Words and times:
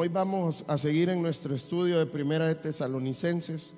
Hoy 0.00 0.06
vamos 0.06 0.64
a 0.68 0.78
seguir 0.78 1.08
en 1.08 1.20
nuestro 1.20 1.56
estudio 1.56 1.98
de 1.98 2.06
Primera 2.06 2.46
de 2.46 2.54
Tesalonicenses. 2.54 3.72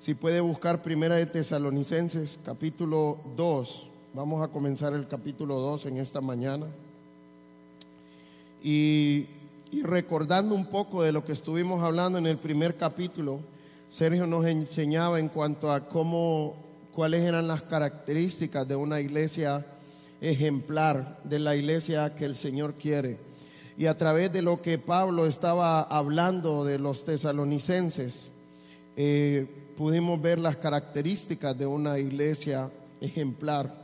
Si 0.00 0.14
puede 0.14 0.40
buscar 0.40 0.82
Primera 0.82 1.14
de 1.14 1.26
Tesalonicenses, 1.26 2.40
capítulo 2.44 3.20
2. 3.36 3.86
Vamos 4.12 4.42
a 4.42 4.48
comenzar 4.48 4.94
el 4.94 5.06
capítulo 5.06 5.60
2 5.60 5.86
en 5.86 5.98
esta 5.98 6.20
mañana. 6.20 6.66
Y, 8.64 9.28
y, 9.70 9.82
recordando 9.84 10.56
un 10.56 10.66
poco 10.66 11.04
de 11.04 11.12
lo 11.12 11.24
que 11.24 11.34
estuvimos 11.34 11.84
hablando 11.84 12.18
en 12.18 12.26
el 12.26 12.38
primer 12.38 12.76
capítulo, 12.76 13.38
Sergio 13.88 14.26
nos 14.26 14.46
enseñaba 14.46 15.20
en 15.20 15.28
cuanto 15.28 15.70
a 15.70 15.86
cómo, 15.88 16.56
cuáles 16.92 17.20
eran 17.22 17.46
las 17.46 17.62
características 17.62 18.66
de 18.66 18.74
una 18.74 18.98
iglesia 19.00 19.64
ejemplar, 20.20 21.20
de 21.22 21.38
la 21.38 21.54
iglesia 21.54 22.12
que 22.16 22.24
el 22.24 22.34
Señor 22.34 22.74
quiere 22.74 23.29
y 23.80 23.86
a 23.86 23.96
través 23.96 24.30
de 24.30 24.42
lo 24.42 24.60
que 24.60 24.76
Pablo 24.76 25.24
estaba 25.24 25.80
hablando 25.80 26.66
de 26.66 26.78
los 26.78 27.06
tesalonicenses, 27.06 28.30
eh, 28.94 29.46
pudimos 29.74 30.20
ver 30.20 30.38
las 30.38 30.58
características 30.58 31.56
de 31.56 31.64
una 31.64 31.98
iglesia 31.98 32.70
ejemplar. 33.00 33.74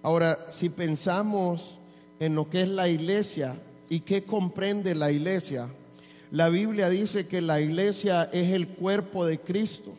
Ahora, 0.00 0.46
si 0.50 0.68
pensamos 0.68 1.76
en 2.20 2.36
lo 2.36 2.48
que 2.48 2.62
es 2.62 2.68
la 2.68 2.88
iglesia 2.88 3.60
y 3.88 3.98
qué 3.98 4.22
comprende 4.22 4.94
la 4.94 5.10
iglesia, 5.10 5.66
la 6.30 6.48
Biblia 6.48 6.88
dice 6.88 7.26
que 7.26 7.40
la 7.40 7.60
iglesia 7.60 8.30
es 8.32 8.52
el 8.52 8.68
cuerpo 8.68 9.26
de 9.26 9.40
Cristo. 9.40 9.92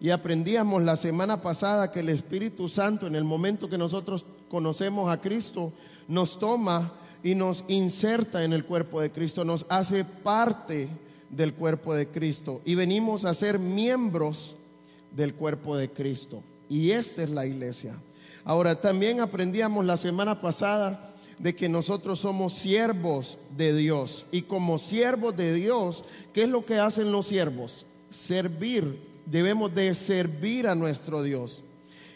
Y 0.00 0.08
aprendíamos 0.08 0.82
la 0.82 0.96
semana 0.96 1.42
pasada 1.42 1.92
que 1.92 2.00
el 2.00 2.08
Espíritu 2.08 2.70
Santo, 2.70 3.06
en 3.06 3.16
el 3.16 3.24
momento 3.24 3.68
que 3.68 3.76
nosotros 3.76 4.24
conocemos 4.48 5.10
a 5.10 5.20
Cristo, 5.20 5.74
nos 6.08 6.38
toma 6.38 6.94
y 7.22 7.34
nos 7.34 7.64
inserta 7.68 8.44
en 8.44 8.52
el 8.52 8.64
cuerpo 8.64 9.00
de 9.00 9.10
Cristo, 9.10 9.44
nos 9.44 9.66
hace 9.68 10.04
parte 10.04 10.88
del 11.30 11.54
cuerpo 11.54 11.94
de 11.94 12.08
Cristo 12.08 12.60
y 12.64 12.74
venimos 12.74 13.24
a 13.24 13.34
ser 13.34 13.58
miembros 13.58 14.56
del 15.10 15.34
cuerpo 15.34 15.76
de 15.76 15.90
Cristo. 15.90 16.42
Y 16.68 16.90
esta 16.90 17.22
es 17.22 17.30
la 17.30 17.46
iglesia. 17.46 17.94
Ahora, 18.44 18.80
también 18.80 19.20
aprendíamos 19.20 19.84
la 19.84 19.96
semana 19.96 20.40
pasada 20.40 21.14
de 21.38 21.54
que 21.54 21.68
nosotros 21.68 22.20
somos 22.20 22.54
siervos 22.54 23.38
de 23.56 23.74
Dios. 23.74 24.26
Y 24.32 24.42
como 24.42 24.78
siervos 24.78 25.36
de 25.36 25.54
Dios, 25.54 26.04
¿qué 26.32 26.42
es 26.42 26.48
lo 26.48 26.64
que 26.64 26.78
hacen 26.78 27.12
los 27.12 27.26
siervos? 27.26 27.86
Servir. 28.10 29.06
Debemos 29.26 29.74
de 29.74 29.94
servir 29.94 30.66
a 30.66 30.74
nuestro 30.74 31.22
Dios. 31.22 31.62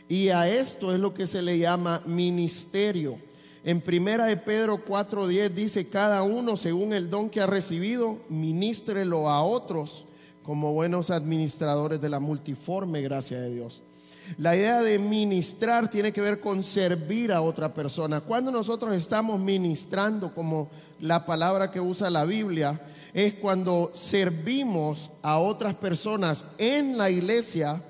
Y 0.08 0.28
a 0.28 0.48
esto 0.48 0.94
es 0.94 1.00
lo 1.00 1.14
que 1.14 1.26
se 1.26 1.42
le 1.42 1.58
llama 1.58 2.02
ministerio. 2.06 3.18
En 3.64 3.80
primera 3.80 4.24
de 4.24 4.36
Pedro 4.36 4.84
4:10 4.84 5.50
dice, 5.50 5.86
cada 5.86 6.24
uno 6.24 6.56
según 6.56 6.92
el 6.92 7.08
don 7.08 7.30
que 7.30 7.40
ha 7.40 7.46
recibido, 7.46 8.18
ministrelo 8.28 9.30
a 9.30 9.42
otros 9.42 10.04
como 10.42 10.72
buenos 10.72 11.10
administradores 11.10 12.00
de 12.00 12.08
la 12.08 12.18
multiforme 12.18 13.02
gracia 13.02 13.40
de 13.40 13.54
Dios. 13.54 13.84
La 14.36 14.56
idea 14.56 14.82
de 14.82 14.98
ministrar 14.98 15.88
tiene 15.88 16.12
que 16.12 16.20
ver 16.20 16.40
con 16.40 16.64
servir 16.64 17.32
a 17.32 17.40
otra 17.40 17.72
persona. 17.72 18.20
Cuando 18.20 18.50
nosotros 18.50 18.96
estamos 18.96 19.38
ministrando, 19.38 20.34
como 20.34 20.68
la 21.00 21.24
palabra 21.24 21.70
que 21.70 21.80
usa 21.80 22.10
la 22.10 22.24
Biblia, 22.24 22.80
es 23.14 23.34
cuando 23.34 23.90
servimos 23.94 25.10
a 25.22 25.38
otras 25.38 25.74
personas 25.74 26.46
en 26.58 26.96
la 26.96 27.10
iglesia 27.10 27.82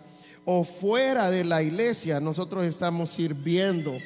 o 0.45 0.65
fuera 0.65 1.31
de 1.31 1.45
la 1.45 1.63
iglesia, 1.63 2.21
nosotros 2.21 2.65
estamos 2.67 3.11
sirviendo 3.11 3.97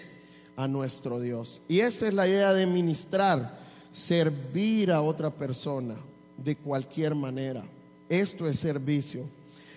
a 0.56 0.66
nuestro 0.66 1.20
Dios. 1.20 1.60
Y 1.68 1.80
esa 1.80 2.08
es 2.08 2.14
la 2.14 2.26
idea 2.26 2.54
de 2.54 2.66
ministrar, 2.66 3.58
servir 3.92 4.90
a 4.90 5.02
otra 5.02 5.30
persona 5.30 5.96
de 6.36 6.56
cualquier 6.56 7.14
manera. 7.14 7.64
Esto 8.08 8.48
es 8.48 8.58
servicio. 8.58 9.24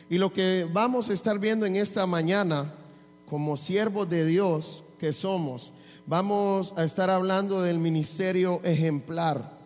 Y 0.10 0.18
lo 0.18 0.34
que 0.34 0.68
vamos 0.72 1.10
a 1.10 1.14
estar 1.14 1.38
viendo 1.38 1.66
en 1.66 1.76
esta 1.76 2.06
mañana, 2.06 2.74
como 3.30 3.58
siervos 3.58 4.10
de 4.10 4.26
Dios 4.26 4.84
que 4.98 5.14
somos, 5.14 5.72
vamos 6.08 6.74
a 6.76 6.84
estar 6.84 7.10
hablando 7.10 7.62
del 7.62 7.80
ministerio 7.80 8.62
ejemplar. 8.64 9.60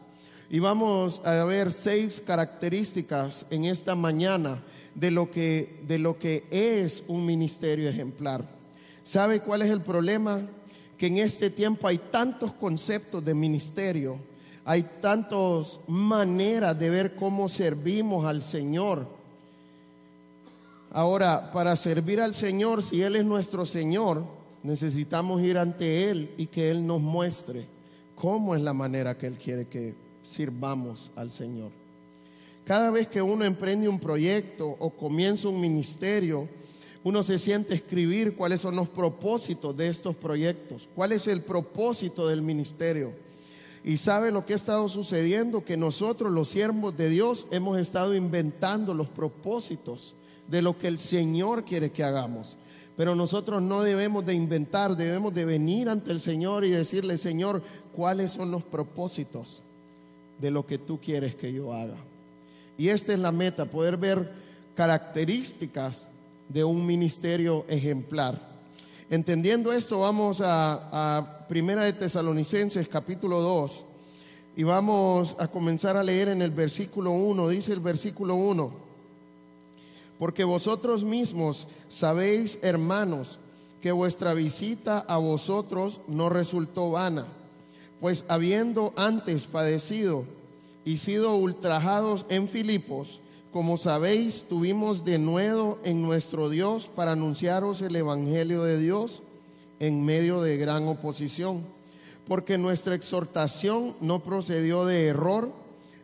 Y 0.50 0.59
vamos 0.59 1.22
a 1.24 1.44
ver 1.45 1.72
seis 1.72 2.22
características 2.25 3.45
en 3.50 3.66
esta 3.66 3.95
mañana 3.95 4.62
de 4.94 5.09
lo 5.09 5.31
que, 5.31 5.80
de 5.88 5.97
lo 5.97 6.19
que 6.19 6.44
es 6.51 7.03
un 7.07 7.25
ministerio 7.25 7.90
ejemplar. 7.90 8.44
¿Sabe 9.03 9.40
cuál 9.40 9.62
es 9.62 9.72
el 9.72 9.81
problema? 9.81 10.41
Que 10.98 11.08
en 11.08 11.18
este 11.18 11.50
tiempo 11.50 11.88
hay 11.88 11.98
tantos 11.98 12.54
conceptos 12.54 13.24
de 13.24 13.34
ministerio, 13.34 14.18
hay 14.66 14.84
tantas 15.02 15.80
maneras 15.88 16.78
de 16.78 16.90
ver 16.90 17.16
cómo 17.16 17.50
servimos 17.50 18.26
al 18.26 18.42
Señor. 18.42 19.06
Ahora, 20.92 21.52
para 21.52 21.76
servir 21.76 22.22
al 22.22 22.34
Señor, 22.34 22.84
si 22.84 23.02
Él 23.02 23.16
es 23.16 23.26
nuestro 23.26 23.66
Señor, 23.66 24.24
necesitamos 24.62 25.42
ir 25.42 25.58
ante 25.58 26.09
Él 26.09 26.31
y 26.38 26.48
que 26.48 26.70
Él 26.70 26.86
nos 26.86 27.02
muestre 27.02 27.66
cómo 28.16 28.56
es 28.56 28.62
la 28.62 28.74
manera 28.74 29.18
que 29.18 29.28
Él 29.28 29.38
quiere 29.38 29.66
que 29.66 29.96
sirvamos 30.24 31.12
al 31.16 31.31
Señor. 31.31 31.72
Cada 32.64 32.90
vez 32.90 33.08
que 33.08 33.22
uno 33.22 33.44
emprende 33.44 33.90
un 33.90 34.00
proyecto 34.00 34.70
o 34.80 34.90
comienza 34.92 35.50
un 35.50 35.60
ministerio, 35.60 36.48
uno 37.03 37.22
se 37.22 37.38
siente 37.38 37.74
escribir 37.74 38.36
cuáles 38.36 38.62
son 38.62 38.75
los 38.75 38.88
propósitos 38.88 39.75
de 39.75 39.90
estos 39.90 40.16
proyectos, 40.16 40.88
cuál 40.96 41.12
es 41.12 41.28
el 41.28 41.41
propósito 41.41 42.28
del 42.28 42.41
ministerio. 42.41 43.12
Y 43.84 43.97
sabe 43.97 44.31
lo 44.31 44.46
que 44.46 44.53
ha 44.53 44.56
estado 44.56 44.88
sucediendo, 44.88 45.66
que 45.66 45.75
nosotros 45.75 46.31
los 46.31 46.47
siervos 46.47 46.96
de 46.96 47.09
Dios 47.09 47.47
hemos 47.52 47.78
estado 47.78 48.16
inventando 48.16 48.94
los 48.94 49.09
propósitos 49.09 50.13
de 50.47 50.62
lo 50.62 50.78
que 50.78 50.88
el 50.88 50.97
Señor 50.97 51.66
quiere 51.66 51.92
que 51.92 52.06
hagamos. 52.06 52.56
Pero 52.96 53.16
nosotros 53.16 53.62
no 53.62 53.81
debemos 53.81 54.25
de 54.25 54.34
inventar, 54.34 54.96
debemos 54.96 55.34
de 55.34 55.44
venir 55.44 55.90
ante 55.90 56.12
el 56.12 56.22
Señor 56.22 56.63
y 56.63 56.69
decirle, 56.69 57.18
Señor, 57.18 57.62
¿cuáles 57.92 58.31
son 58.31 58.52
los 58.52 58.63
propósitos 58.63 59.62
de 60.40 60.52
lo 60.52 60.66
que 60.66 60.78
tú 60.78 61.02
quieres 61.02 61.36
que 61.36 61.52
yo 61.52 61.74
haga? 61.74 61.97
Y 62.78 62.88
esta 62.88 63.12
es 63.12 63.19
la 63.19 63.34
meta, 63.34 63.66
poder 63.66 63.97
ver 63.97 64.31
características 64.75 66.09
de 66.53 66.64
un 66.64 66.86
ministerio 66.86 67.66
ejemplar. 67.68 68.40
Entendiendo 69.09 69.74
esto, 69.74 70.00
vamos 70.00 70.40
a, 70.40 71.18
a 71.18 71.47
Primera 71.47 71.84
de 71.84 71.94
Tesalonicenses 71.94 72.88
capítulo 72.88 73.41
2 73.41 73.86
y 74.56 74.62
vamos 74.62 75.36
a 75.40 75.47
comenzar 75.47 75.97
a 75.97 76.03
leer 76.03 76.30
en 76.30 76.44
el 76.44 76.52
versículo 76.52 77.12
1. 77.12 77.50
Dice 77.50 77.74
el 77.74 77.80
versículo 77.80 78.36
1, 78.36 78.72
porque 80.19 80.44
vosotros 80.44 81.03
mismos 81.03 81.68
sabéis, 81.90 82.59
hermanos, 82.62 83.40
que 83.81 83.92
vuestra 83.92 84.36
visita 84.36 85.00
a 85.00 85.18
vosotros 85.18 86.02
no 86.08 86.30
resultó 86.30 86.92
vana, 86.92 87.25
pues 88.00 88.25
habiendo 88.28 88.94
antes 88.96 89.46
padecido 89.46 90.25
y 90.86 90.97
sido 90.97 91.36
ultrajados 91.36 92.28
en 92.30 92.47
Filipos, 92.47 93.19
como 93.53 93.78
sabéis, 93.78 94.46
tuvimos 94.50 95.06
de 95.06 95.19
nuevo 95.19 95.78
en 95.84 96.02
nuestro 96.02 96.50
Dios 96.50 96.88
para 96.88 97.12
anunciaros 97.12 97.84
el 97.84 97.96
Evangelio 97.96 98.64
de 98.64 98.80
Dios 98.80 99.22
en 99.80 100.03
medio 100.03 100.41
de 100.41 100.58
gran 100.58 100.88
oposición, 100.88 101.63
porque 102.28 102.58
nuestra 102.58 102.96
exhortación 102.96 103.96
no 104.02 104.24
procedió 104.24 104.86
de 104.86 105.06
error, 105.06 105.52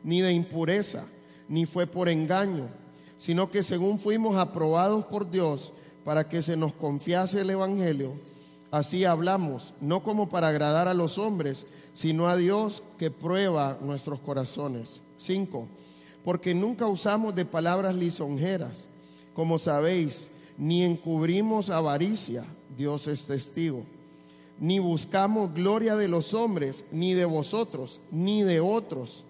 ni 0.03 0.21
de 0.21 0.31
impureza, 0.31 1.07
ni 1.47 1.65
fue 1.65 1.87
por 1.87 2.07
engaño, 2.07 2.69
sino 3.17 3.49
que 3.49 3.63
según 3.63 3.97
fuimos 3.97 4.37
aprobados 4.37 5.05
por 5.05 5.31
Dios 5.31 5.73
para 6.05 6.29
que 6.29 6.43
se 6.43 6.55
nos 6.55 6.73
confiase 6.73 7.41
el 7.41 7.49
Evangelio, 7.49 8.13
así 8.69 9.05
hablamos, 9.05 9.73
no 9.81 10.03
como 10.03 10.29
para 10.29 10.49
agradar 10.49 10.87
a 10.87 10.93
los 10.93 11.17
hombres, 11.17 11.65
sino 11.95 12.27
a 12.27 12.37
Dios 12.37 12.83
que 12.99 13.09
prueba 13.09 13.79
nuestros 13.81 14.19
corazones. 14.19 15.01
5 15.17 15.78
porque 16.23 16.53
nunca 16.53 16.87
usamos 16.87 17.35
de 17.35 17.45
palabras 17.45 17.95
lisonjeras, 17.95 18.87
como 19.33 19.57
sabéis, 19.57 20.29
ni 20.57 20.83
encubrimos 20.83 21.69
avaricia, 21.69 22.43
Dios 22.77 23.07
es 23.07 23.25
testigo, 23.25 23.83
ni 24.59 24.79
buscamos 24.79 25.53
gloria 25.53 25.95
de 25.95 26.07
los 26.07 26.33
hombres, 26.33 26.83
ni 26.91 27.13
de 27.13 27.25
vosotros, 27.25 28.01
ni 28.11 28.43
de 28.43 28.59
otros, 28.59 29.23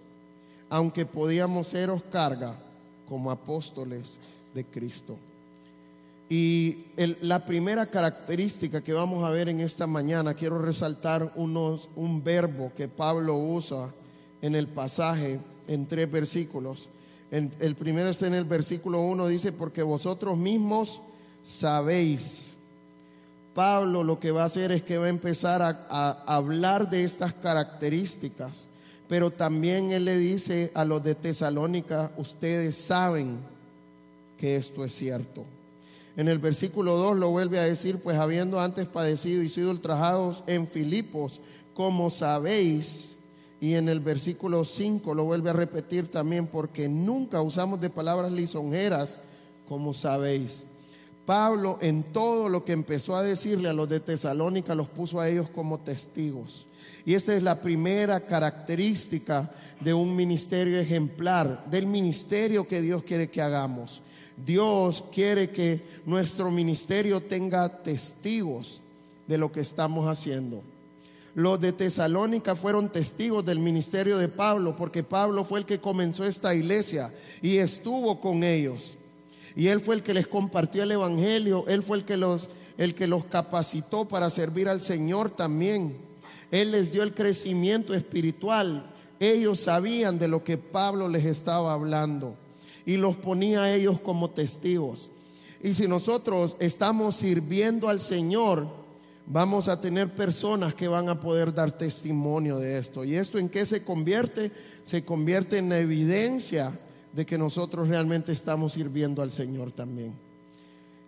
aunque 0.69 1.05
podíamos 1.05 1.67
seros 1.67 2.01
carga 2.11 2.55
como 3.07 3.31
apóstoles 3.31 4.17
de 4.53 4.65
Cristo. 4.65 5.17
Y 6.29 6.85
la 7.21 7.43
primera 7.43 7.87
característica 7.87 8.81
que 8.81 8.93
vamos 8.93 9.23
a 9.23 9.31
ver 9.31 9.49
en 9.49 9.61
esta 9.61 9.87
mañana, 9.87 10.35
quiero 10.35 10.59
resaltar 10.59 11.31
unos, 11.35 11.89
un 11.95 12.23
verbo 12.23 12.71
que 12.77 12.87
Pablo 12.87 13.35
usa 13.35 13.91
en 14.41 14.53
el 14.53 14.67
pasaje 14.67 15.39
en 15.69 15.85
tres 15.87 16.11
versículos. 16.11 16.89
el 17.31 17.75
primero 17.75 18.09
está 18.09 18.27
en 18.27 18.33
el 18.33 18.43
versículo 18.43 19.01
1, 19.01 19.27
dice, 19.27 19.53
porque 19.53 19.83
vosotros 19.83 20.37
mismos 20.37 20.99
sabéis. 21.43 22.53
Pablo 23.53 24.03
lo 24.03 24.19
que 24.19 24.31
va 24.31 24.43
a 24.43 24.45
hacer 24.45 24.73
es 24.73 24.83
que 24.83 24.97
va 24.97 25.05
a 25.05 25.09
empezar 25.09 25.61
a, 25.61 25.85
a 25.89 26.35
hablar 26.35 26.89
de 26.89 27.03
estas 27.03 27.33
características 27.33 28.65
pero 29.09 29.31
también 29.31 29.89
él 29.89 30.05
le 30.05 30.17
dice 30.19 30.71
a 30.75 30.85
los 30.85 31.03
de 31.03 31.15
Tesalónica, 31.15 32.11
ustedes 32.15 32.75
saben 32.75 33.39
que 34.37 34.55
esto 34.55 34.85
es 34.85 34.93
cierto. 34.93 35.45
En 36.15 36.27
el 36.27 36.37
versículo 36.37 36.95
2 36.95 37.17
lo 37.17 37.31
vuelve 37.31 37.57
a 37.57 37.63
decir, 37.63 37.97
pues 37.97 38.19
habiendo 38.19 38.61
antes 38.61 38.87
padecido 38.87 39.41
y 39.41 39.49
sido 39.49 39.71
ultrajados 39.71 40.43
en 40.45 40.67
Filipos, 40.67 41.41
como 41.73 42.11
sabéis, 42.11 43.15
y 43.61 43.75
en 43.75 43.89
el 43.89 43.99
versículo 43.99 44.63
5 44.63 45.13
lo 45.13 45.25
vuelve 45.25 45.49
a 45.49 45.53
repetir 45.53 46.09
también, 46.09 46.47
porque 46.47 46.87
nunca 46.87 47.41
usamos 47.41 47.81
de 47.81 47.89
palabras 47.89 48.31
lisonjeras, 48.31 49.19
como 49.67 49.93
sabéis. 49.93 50.63
Pablo 51.25 51.77
en 51.81 52.03
todo 52.03 52.49
lo 52.49 52.65
que 52.65 52.71
empezó 52.71 53.15
a 53.15 53.21
decirle 53.21 53.69
a 53.69 53.73
los 53.73 53.87
de 53.87 53.99
Tesalónica 53.99 54.73
los 54.73 54.89
puso 54.89 55.19
a 55.19 55.29
ellos 55.29 55.49
como 55.49 55.79
testigos. 55.79 56.65
Y 57.05 57.13
esta 57.13 57.35
es 57.35 57.43
la 57.43 57.61
primera 57.61 58.21
característica 58.21 59.51
de 59.79 59.93
un 59.93 60.15
ministerio 60.15 60.79
ejemplar, 60.79 61.65
del 61.69 61.85
ministerio 61.85 62.67
que 62.67 62.81
Dios 62.81 63.03
quiere 63.03 63.29
que 63.29 63.41
hagamos. 63.41 64.01
Dios 64.43 65.03
quiere 65.11 65.49
que 65.49 65.81
nuestro 66.05 66.49
ministerio 66.49 67.21
tenga 67.21 67.69
testigos 67.83 68.81
de 69.27 69.37
lo 69.37 69.51
que 69.51 69.59
estamos 69.59 70.07
haciendo. 70.07 70.63
Los 71.39 71.61
de 71.61 71.71
Tesalónica 71.71 72.53
fueron 72.53 72.89
testigos 72.89 73.45
del 73.45 73.59
ministerio 73.59 74.17
de 74.17 74.27
Pablo, 74.27 74.75
porque 74.75 75.03
Pablo 75.03 75.45
fue 75.45 75.59
el 75.59 75.65
que 75.65 75.79
comenzó 75.79 76.25
esta 76.25 76.53
iglesia 76.53 77.13
y 77.41 77.59
estuvo 77.59 78.19
con 78.19 78.43
ellos. 78.43 78.97
Y 79.55 79.67
él 79.67 79.79
fue 79.79 79.95
el 79.95 80.03
que 80.03 80.13
les 80.13 80.27
compartió 80.27 80.83
el 80.83 80.91
evangelio, 80.91 81.63
él 81.69 81.81
fue 81.81 81.95
el 81.95 82.03
que 82.03 82.17
los 82.17 82.49
el 82.77 82.93
que 82.93 83.07
los 83.07 83.23
capacitó 83.23 84.05
para 84.05 84.29
servir 84.29 84.67
al 84.67 84.81
Señor 84.81 85.29
también. 85.29 85.95
Él 86.51 86.71
les 86.71 86.91
dio 86.91 87.03
el 87.03 87.13
crecimiento 87.13 87.93
espiritual. 87.93 88.91
Ellos 89.21 89.61
sabían 89.61 90.19
de 90.19 90.27
lo 90.27 90.43
que 90.43 90.57
Pablo 90.57 91.07
les 91.07 91.23
estaba 91.23 91.71
hablando 91.71 92.35
y 92.85 92.97
los 92.97 93.15
ponía 93.15 93.63
a 93.63 93.73
ellos 93.73 94.01
como 94.01 94.29
testigos. 94.29 95.09
Y 95.63 95.73
si 95.73 95.87
nosotros 95.87 96.57
estamos 96.59 97.15
sirviendo 97.15 97.87
al 97.87 98.01
Señor, 98.01 98.78
vamos 99.29 99.67
a 99.67 99.79
tener 99.79 100.13
personas 100.13 100.73
que 100.73 100.87
van 100.87 101.07
a 101.07 101.19
poder 101.19 101.53
dar 101.53 101.71
testimonio 101.71 102.57
de 102.57 102.77
esto. 102.77 103.05
¿Y 103.05 103.15
esto 103.15 103.37
en 103.37 103.47
qué 103.47 103.65
se 103.65 103.83
convierte? 103.83 104.51
Se 104.83 105.05
convierte 105.05 105.59
en 105.59 105.71
evidencia 105.71 106.77
de 107.13 107.25
que 107.25 107.37
nosotros 107.37 107.87
realmente 107.87 108.31
estamos 108.31 108.73
sirviendo 108.73 109.21
al 109.21 109.31
Señor 109.31 109.71
también. 109.71 110.13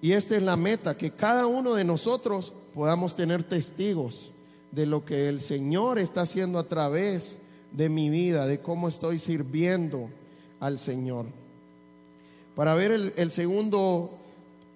Y 0.02 0.14
esta 0.14 0.36
es 0.36 0.44
la 0.44 0.56
meta, 0.56 0.98
que 0.98 1.12
cada 1.12 1.48
uno 1.48 1.74
de 1.74 1.84
nosotros 1.84 2.54
podamos 2.74 3.16
tener 3.16 3.44
testigos 3.44 4.32
de 4.72 4.86
lo 4.86 5.04
que 5.04 5.28
el 5.28 5.42
Señor 5.42 6.00
está 6.00 6.22
haciendo 6.22 6.58
a 6.58 6.68
través 6.68 7.38
de 7.72 7.90
mi 7.90 8.10
vida, 8.10 8.46
de 8.46 8.60
cómo 8.60 8.88
estoy 8.88 9.20
sirviendo 9.20 10.10
al 10.60 10.80
Señor. 10.80 11.26
Para 12.56 12.74
ver 12.74 12.92
el, 13.16 13.32
segundo, 13.32 14.21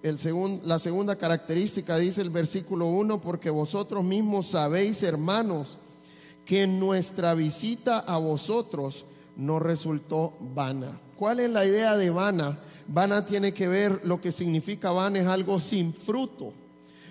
el 0.02 0.18
la 0.64 0.78
segunda 0.78 1.16
característica, 1.16 1.96
dice 1.96 2.22
el 2.22 2.30
versículo 2.30 2.86
1, 2.86 3.20
porque 3.20 3.50
vosotros 3.50 4.04
mismos 4.04 4.48
sabéis, 4.48 5.02
hermanos, 5.02 5.78
que 6.44 6.66
nuestra 6.66 7.34
visita 7.34 7.98
a 7.98 8.18
vosotros 8.18 9.04
no 9.36 9.58
resultó 9.58 10.34
vana. 10.40 11.00
¿Cuál 11.16 11.40
es 11.40 11.50
la 11.50 11.64
idea 11.64 11.96
de 11.96 12.10
vana? 12.10 12.58
Vana 12.86 13.26
tiene 13.26 13.52
que 13.52 13.68
ver, 13.68 14.00
lo 14.04 14.20
que 14.20 14.30
significa 14.30 14.90
vana 14.90 15.18
es 15.18 15.26
algo 15.26 15.58
sin 15.58 15.92
fruto, 15.92 16.52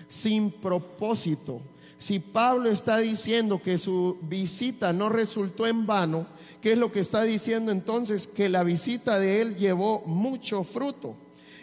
sin 0.08 0.50
propósito. 0.50 1.60
Si 1.98 2.18
Pablo 2.18 2.70
está 2.70 2.98
diciendo 2.98 3.60
que 3.62 3.78
su 3.78 4.18
visita 4.22 4.92
no 4.92 5.08
resultó 5.08 5.66
en 5.66 5.86
vano, 5.86 6.26
¿qué 6.60 6.72
es 6.72 6.78
lo 6.78 6.92
que 6.92 7.00
está 7.00 7.22
diciendo 7.22 7.72
entonces? 7.72 8.26
Que 8.26 8.48
la 8.48 8.64
visita 8.64 9.18
de 9.18 9.42
él 9.42 9.56
llevó 9.56 10.02
mucho 10.06 10.62
fruto. 10.62 11.16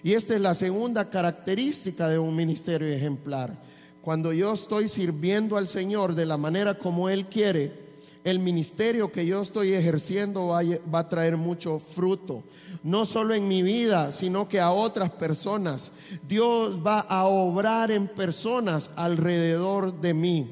Y 0.03 0.13
esta 0.13 0.35
es 0.35 0.41
la 0.41 0.53
segunda 0.53 1.09
característica 1.09 2.09
de 2.09 2.19
un 2.19 2.35
ministerio 2.35 2.87
ejemplar. 2.87 3.57
Cuando 4.01 4.33
yo 4.33 4.53
estoy 4.53 4.89
sirviendo 4.89 5.55
al 5.55 5.69
Señor 5.69 6.13
de 6.13 6.25
la 6.25 6.35
manera 6.35 6.77
como 6.77 7.09
Él 7.09 7.27
quiere, 7.27 7.83
el 8.25 8.39
ministerio 8.39 9.11
que 9.11 9.25
yo 9.25 9.41
estoy 9.41 9.73
ejerciendo 9.73 10.47
va 10.47 10.99
a, 10.99 11.09
traer 11.09 11.37
mucho 11.37 11.79
fruto. 11.79 12.43
No 12.83 13.05
solo 13.05 13.33
en 13.33 13.47
mi 13.47 13.61
vida, 13.63 14.11
sino 14.11 14.49
que 14.49 14.59
a 14.59 14.71
otras 14.71 15.09
personas. 15.09 15.91
Dios 16.27 16.85
va 16.85 16.99
a 16.99 17.25
obrar 17.25 17.91
en 17.91 18.07
personas 18.07 18.91
alrededor 18.97 20.01
de 20.01 20.13
mí. 20.13 20.51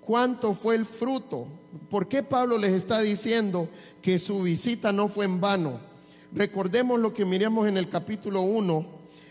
¿Cuánto 0.00 0.52
fue 0.52 0.74
el 0.74 0.84
fruto? 0.84 1.46
¿Por 1.88 2.06
qué 2.06 2.22
Pablo 2.22 2.58
les 2.58 2.72
está 2.72 3.00
diciendo 3.00 3.68
que 4.02 4.18
su 4.18 4.42
visita 4.42 4.92
no 4.92 5.08
fue 5.08 5.24
en 5.24 5.40
vano? 5.40 5.93
Recordemos 6.34 6.98
lo 6.98 7.14
que 7.14 7.24
miramos 7.24 7.68
en 7.68 7.76
el 7.76 7.88
capítulo 7.88 8.40
1, 8.40 8.86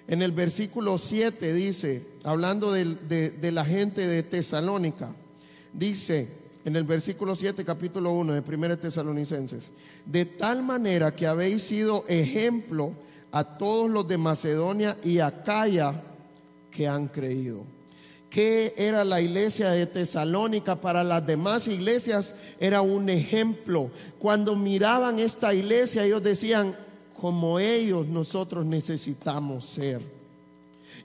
en 0.07 0.21
el 0.21 0.31
versículo 0.31 0.97
7 0.97 1.53
dice, 1.53 2.07
hablando 2.23 2.71
de, 2.71 3.51
la 3.51 3.65
gente 3.65 4.07
de 4.07 4.23
Tesalónica, 4.23 5.13
dice, 5.73 6.29
en 6.63 6.77
el 6.77 6.85
versículo 6.85 7.35
7, 7.35 7.65
capítulo 7.65 8.11
1 8.13 8.33
de 8.35 8.55
1 8.55 8.77
Tesalonicenses. 8.79 9.71
De 10.05 10.23
tal 10.23 10.63
manera 10.63 11.13
que 11.13 11.27
habéis 11.27 11.63
sido 11.63 12.05
ejemplo 12.07 12.93
a 13.33 13.57
todos 13.57 13.91
los 13.91 14.07
de 14.07 14.17
Macedonia 14.17 14.97
y 15.03 15.19
Acaya 15.19 16.01
que 16.71 16.87
han 16.87 17.09
creído. 17.09 17.65
¿Qué 18.29 18.73
era 18.77 19.03
la 19.03 19.19
iglesia 19.19 19.71
de 19.71 19.85
Tesalónica 19.87 20.79
para 20.79 21.03
las 21.03 21.27
demás 21.27 21.67
iglesias? 21.67 22.33
Era 22.61 22.81
un 22.81 23.09
ejemplo. 23.09 23.91
Cuando 24.19 24.55
miraban 24.55 25.19
esta 25.19 25.53
iglesia, 25.53 26.05
ellos 26.05 26.23
decían, 26.23 26.75
como 27.23 27.57
ellos 27.57 28.09
nosotros 28.09 28.65
necesitamos 28.65 29.63
ser. 29.63 30.01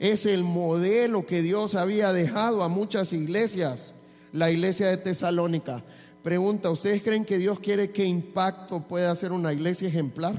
Es 0.01 0.27
el 0.27 0.43
modelo 0.43 1.25
que 1.25 1.43
Dios 1.43 1.77
había 1.77 2.13
dejado 2.13 2.65
a 2.65 2.69
muchas 2.69 3.13
iglesias 3.13 3.93
la 4.33 4.51
iglesia 4.51 4.89
de 4.89 4.97
Tesalónica. 4.97 5.85
Pregunta, 6.25 6.71
¿ustedes 6.71 7.05
creen 7.05 7.25
que 7.25 7.39
Dios 7.39 7.61
quiere 7.61 7.91
que 7.91 8.05
impacto 8.05 8.81
pueda 8.81 9.15
ser 9.15 9.31
una 9.31 9.53
iglesia 9.53 9.87
ejemplar? 9.87 10.35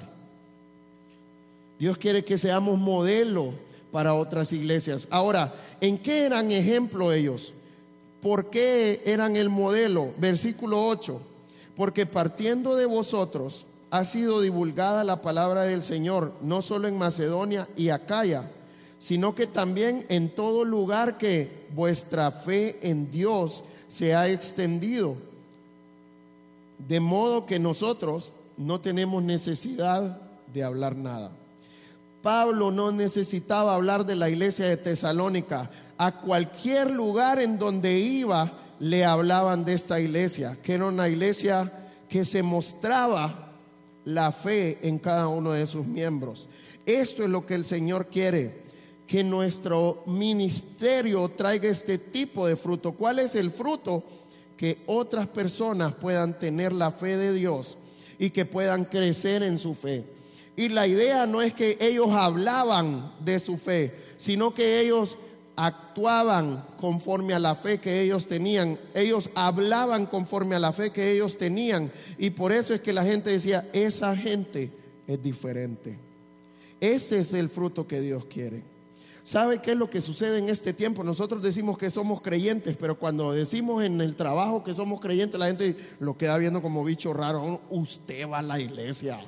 Dios 1.79 1.97
quiere 1.97 2.25
que 2.25 2.37
seamos 2.37 2.77
modelo 2.77 3.53
para 3.89 4.15
otras 4.15 4.51
iglesias. 4.51 5.07
Ahora, 5.09 5.55
¿en 5.79 5.97
qué 5.97 6.25
eran 6.25 6.51
ejemplo 6.51 7.13
ellos? 7.13 7.53
¿Por 8.21 8.49
qué 8.49 9.01
eran 9.05 9.37
el 9.37 9.47
modelo? 9.47 10.13
Versículo 10.17 10.85
8. 10.89 11.21
Porque 11.77 12.05
partiendo 12.05 12.75
de 12.75 12.85
vosotros 12.85 13.63
ha 13.91 14.05
sido 14.05 14.41
divulgada 14.41 15.03
la 15.03 15.21
palabra 15.21 15.63
del 15.63 15.83
Señor, 15.83 16.33
no 16.41 16.61
solo 16.61 16.87
en 16.87 16.97
Macedonia 16.97 17.67
y 17.75 17.89
Acaya, 17.89 18.49
sino 18.99 19.33
que 19.33 19.47
también 19.47 20.05
en 20.09 20.29
todo 20.29 20.65
lugar 20.65 21.17
que 21.17 21.67
vuestra 21.73 22.31
fe 22.31 22.79
en 22.89 23.09
Dios 23.09 23.63
se 23.87 24.13
ha 24.13 24.27
extendido. 24.27 25.15
De 26.87 26.99
modo 26.99 27.45
que 27.45 27.59
nosotros 27.59 28.31
no 28.57 28.81
tenemos 28.81 29.23
necesidad 29.23 30.21
de 30.53 30.63
hablar 30.63 30.95
nada. 30.95 31.31
Pablo 32.21 32.71
no 32.71 32.91
necesitaba 32.91 33.73
hablar 33.73 34.05
de 34.05 34.15
la 34.15 34.29
iglesia 34.29 34.67
de 34.67 34.77
Tesalónica. 34.77 35.69
A 35.97 36.19
cualquier 36.19 36.91
lugar 36.91 37.39
en 37.39 37.57
donde 37.57 37.97
iba 37.99 38.51
le 38.79 39.05
hablaban 39.05 39.65
de 39.65 39.73
esta 39.73 39.99
iglesia, 39.99 40.57
que 40.61 40.73
era 40.73 40.85
una 40.85 41.07
iglesia 41.07 41.71
que 42.09 42.25
se 42.25 42.43
mostraba 42.43 43.48
la 44.09 44.31
fe 44.31 44.79
en 44.81 44.97
cada 44.97 45.27
uno 45.27 45.51
de 45.51 45.67
sus 45.67 45.85
miembros. 45.85 46.47
Esto 46.85 47.23
es 47.23 47.29
lo 47.29 47.45
que 47.45 47.53
el 47.53 47.65
Señor 47.65 48.07
quiere 48.07 48.67
que 49.05 49.23
nuestro 49.23 50.03
ministerio 50.07 51.29
traiga 51.29 51.69
este 51.69 51.97
tipo 51.97 52.47
de 52.47 52.55
fruto. 52.55 52.93
¿Cuál 52.93 53.19
es 53.19 53.35
el 53.35 53.51
fruto? 53.51 54.03
Que 54.57 54.79
otras 54.87 55.27
personas 55.27 55.93
puedan 55.93 56.37
tener 56.37 56.73
la 56.73 56.91
fe 56.91 57.17
de 57.17 57.33
Dios 57.33 57.77
y 58.17 58.31
que 58.31 58.45
puedan 58.45 58.85
crecer 58.85 59.43
en 59.43 59.57
su 59.57 59.73
fe. 59.73 60.03
Y 60.55 60.69
la 60.69 60.87
idea 60.87 61.25
no 61.25 61.41
es 61.41 61.53
que 61.53 61.77
ellos 61.79 62.09
hablaban 62.11 63.13
de 63.23 63.39
su 63.39 63.57
fe, 63.57 63.93
sino 64.17 64.53
que 64.53 64.81
ellos 64.81 65.17
actuaban 65.61 66.63
conforme 66.77 67.33
a 67.33 67.39
la 67.39 67.53
fe 67.53 67.79
que 67.79 68.01
ellos 68.01 68.27
tenían. 68.27 68.79
Ellos 68.93 69.29
hablaban 69.35 70.05
conforme 70.05 70.55
a 70.55 70.59
la 70.59 70.71
fe 70.71 70.91
que 70.91 71.11
ellos 71.11 71.37
tenían. 71.37 71.91
Y 72.17 72.29
por 72.29 72.53
eso 72.53 72.73
es 72.73 72.79
que 72.79 72.93
la 72.93 73.03
gente 73.03 73.29
decía, 73.29 73.67
esa 73.73 74.15
gente 74.15 74.71
es 75.05 75.21
diferente. 75.21 75.97
Ese 76.79 77.19
es 77.19 77.33
el 77.33 77.49
fruto 77.49 77.85
que 77.85 77.99
Dios 77.99 78.23
quiere. 78.25 78.63
¿Sabe 79.21 79.59
qué 79.59 79.71
es 79.71 79.77
lo 79.77 79.89
que 79.89 79.99
sucede 79.99 80.39
en 80.39 80.47
este 80.47 80.71
tiempo? 80.71 81.03
Nosotros 81.03 81.43
decimos 81.43 81.77
que 81.77 81.89
somos 81.89 82.21
creyentes, 82.21 82.77
pero 82.79 82.97
cuando 82.97 83.33
decimos 83.33 83.83
en 83.83 83.99
el 83.99 84.15
trabajo 84.15 84.63
que 84.63 84.73
somos 84.73 85.01
creyentes, 85.01 85.37
la 85.37 85.47
gente 85.47 85.75
lo 85.99 86.17
queda 86.17 86.37
viendo 86.37 86.61
como 86.61 86.85
bicho 86.85 87.13
raro. 87.13 87.59
Usted 87.69 88.29
va 88.29 88.39
a 88.39 88.43
la 88.43 88.61
iglesia. 88.61 89.19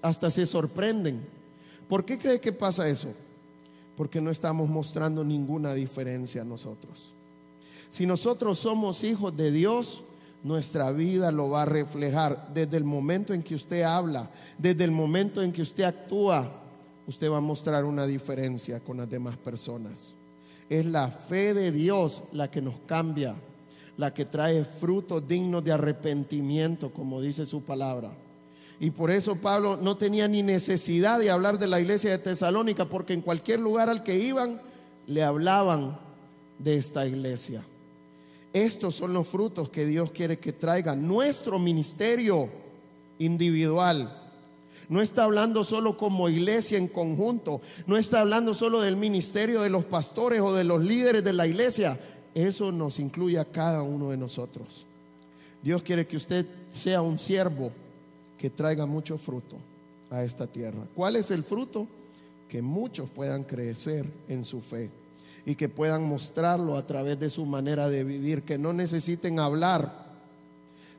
Hasta 0.00 0.30
se 0.30 0.46
sorprenden. 0.46 1.26
¿Por 1.88 2.04
qué 2.04 2.18
cree 2.18 2.40
que 2.40 2.52
pasa 2.52 2.88
eso? 2.88 3.12
Porque 3.98 4.20
no 4.20 4.30
estamos 4.30 4.68
mostrando 4.68 5.22
ninguna 5.24 5.74
diferencia 5.74 6.44
nosotros. 6.44 7.14
Si 7.90 8.06
nosotros 8.06 8.60
somos 8.60 9.02
hijos 9.02 9.36
de 9.36 9.50
Dios, 9.50 10.04
nuestra 10.44 10.92
vida 10.92 11.32
lo 11.32 11.50
va 11.50 11.62
a 11.62 11.66
reflejar. 11.66 12.54
Desde 12.54 12.76
el 12.76 12.84
momento 12.84 13.34
en 13.34 13.42
que 13.42 13.56
usted 13.56 13.82
habla, 13.82 14.30
desde 14.56 14.84
el 14.84 14.92
momento 14.92 15.42
en 15.42 15.52
que 15.52 15.62
usted 15.62 15.82
actúa, 15.82 16.48
usted 17.08 17.28
va 17.28 17.38
a 17.38 17.40
mostrar 17.40 17.84
una 17.84 18.06
diferencia 18.06 18.78
con 18.78 18.98
las 18.98 19.10
demás 19.10 19.36
personas. 19.36 20.14
Es 20.68 20.86
la 20.86 21.08
fe 21.08 21.52
de 21.52 21.72
Dios 21.72 22.22
la 22.30 22.50
que 22.50 22.62
nos 22.62 22.78
cambia, 22.86 23.34
la 23.96 24.14
que 24.14 24.26
trae 24.26 24.64
frutos 24.64 25.26
dignos 25.26 25.64
de 25.64 25.72
arrepentimiento, 25.72 26.92
como 26.92 27.20
dice 27.20 27.46
su 27.46 27.64
palabra. 27.64 28.12
Y 28.80 28.90
por 28.90 29.10
eso 29.10 29.36
Pablo 29.36 29.76
no 29.76 29.96
tenía 29.96 30.28
ni 30.28 30.42
necesidad 30.42 31.18
de 31.18 31.30
hablar 31.30 31.58
de 31.58 31.66
la 31.66 31.80
iglesia 31.80 32.10
de 32.10 32.18
Tesalónica, 32.18 32.84
porque 32.84 33.12
en 33.12 33.22
cualquier 33.22 33.60
lugar 33.60 33.88
al 33.88 34.04
que 34.04 34.18
iban 34.18 34.60
le 35.06 35.22
hablaban 35.24 35.98
de 36.58 36.76
esta 36.76 37.06
iglesia. 37.06 37.64
Estos 38.52 38.94
son 38.94 39.12
los 39.12 39.26
frutos 39.26 39.68
que 39.68 39.84
Dios 39.84 40.10
quiere 40.10 40.38
que 40.38 40.52
traiga 40.52 40.94
nuestro 40.94 41.58
ministerio 41.58 42.48
individual. 43.18 44.14
No 44.88 45.02
está 45.02 45.24
hablando 45.24 45.64
solo 45.64 45.98
como 45.98 46.28
iglesia 46.28 46.78
en 46.78 46.88
conjunto, 46.88 47.60
no 47.86 47.96
está 47.96 48.20
hablando 48.20 48.54
solo 48.54 48.80
del 48.80 48.96
ministerio 48.96 49.60
de 49.60 49.70
los 49.70 49.84
pastores 49.84 50.40
o 50.40 50.54
de 50.54 50.64
los 50.64 50.82
líderes 50.82 51.24
de 51.24 51.32
la 51.32 51.46
iglesia. 51.46 51.98
Eso 52.34 52.72
nos 52.72 52.98
incluye 52.98 53.38
a 53.38 53.44
cada 53.44 53.82
uno 53.82 54.10
de 54.10 54.16
nosotros. 54.16 54.86
Dios 55.62 55.82
quiere 55.82 56.06
que 56.06 56.16
usted 56.16 56.46
sea 56.70 57.02
un 57.02 57.18
siervo 57.18 57.72
que 58.38 58.50
traiga 58.50 58.86
mucho 58.86 59.18
fruto 59.18 59.56
a 60.10 60.22
esta 60.22 60.46
tierra. 60.46 60.86
¿Cuál 60.94 61.16
es 61.16 61.30
el 61.30 61.44
fruto? 61.44 61.86
Que 62.48 62.62
muchos 62.62 63.10
puedan 63.10 63.44
crecer 63.44 64.06
en 64.28 64.44
su 64.44 64.60
fe 64.60 64.90
y 65.44 65.54
que 65.54 65.68
puedan 65.68 66.04
mostrarlo 66.04 66.76
a 66.76 66.86
través 66.86 67.18
de 67.18 67.30
su 67.30 67.44
manera 67.44 67.88
de 67.88 68.04
vivir, 68.04 68.42
que 68.42 68.56
no 68.56 68.72
necesiten 68.72 69.38
hablar. 69.38 70.06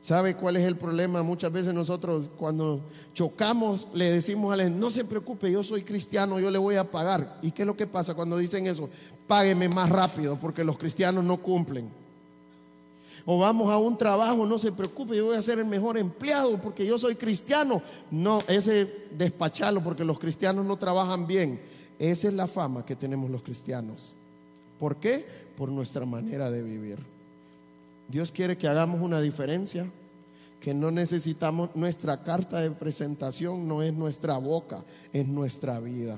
¿Sabe 0.01 0.35
cuál 0.35 0.55
es 0.55 0.63
el 0.63 0.77
problema? 0.77 1.23
Muchas 1.23 1.51
veces 1.51 1.73
nosotros 1.73 2.29
cuando 2.37 2.81
chocamos 3.13 3.87
le 3.93 4.11
decimos 4.11 4.51
a 4.51 4.53
alguien, 4.53 4.79
no 4.79 4.89
se 4.89 5.03
preocupe, 5.03 5.51
yo 5.51 5.61
soy 5.63 5.83
cristiano, 5.83 6.39
yo 6.39 6.49
le 6.49 6.57
voy 6.57 6.75
a 6.75 6.89
pagar. 6.89 7.37
¿Y 7.41 7.51
qué 7.51 7.63
es 7.63 7.67
lo 7.67 7.75
que 7.75 7.87
pasa 7.87 8.13
cuando 8.13 8.37
dicen 8.37 8.67
eso? 8.67 8.89
Págueme 9.27 9.67
más 9.67 9.89
rápido 9.89 10.37
porque 10.39 10.63
los 10.63 10.77
cristianos 10.77 11.23
no 11.23 11.37
cumplen. 11.37 11.89
O 13.25 13.37
vamos 13.37 13.71
a 13.71 13.77
un 13.77 13.97
trabajo, 13.97 14.45
no 14.45 14.57
se 14.57 14.71
preocupe, 14.71 15.15
yo 15.15 15.25
voy 15.25 15.37
a 15.37 15.41
ser 15.41 15.59
el 15.59 15.65
mejor 15.65 15.97
empleado 15.97 16.59
porque 16.61 16.85
yo 16.85 16.97
soy 16.97 17.15
cristiano. 17.15 17.81
No, 18.11 18.39
ese 18.47 19.07
despachalo 19.17 19.83
porque 19.83 20.03
los 20.03 20.19
cristianos 20.19 20.65
no 20.65 20.77
trabajan 20.77 21.27
bien. 21.27 21.59
Esa 21.97 22.29
es 22.29 22.33
la 22.33 22.47
fama 22.47 22.85
que 22.85 22.95
tenemos 22.95 23.29
los 23.29 23.41
cristianos. 23.41 24.15
¿Por 24.79 24.95
qué? 24.95 25.25
Por 25.57 25.69
nuestra 25.69 26.05
manera 26.05 26.49
de 26.49 26.63
vivir. 26.63 26.97
Dios 28.07 28.31
quiere 28.31 28.57
que 28.57 28.67
hagamos 28.67 29.01
una 29.01 29.21
diferencia, 29.21 29.85
que 30.59 30.73
no 30.73 30.89
necesitamos 30.91 31.69
nuestra 31.75 32.23
carta 32.23 32.61
de 32.61 32.71
presentación, 32.71 33.67
no 33.67 33.83
es 33.83 33.93
nuestra 33.93 34.37
boca, 34.37 34.83
es 35.13 35.27
nuestra 35.27 35.79
vida. 35.79 36.17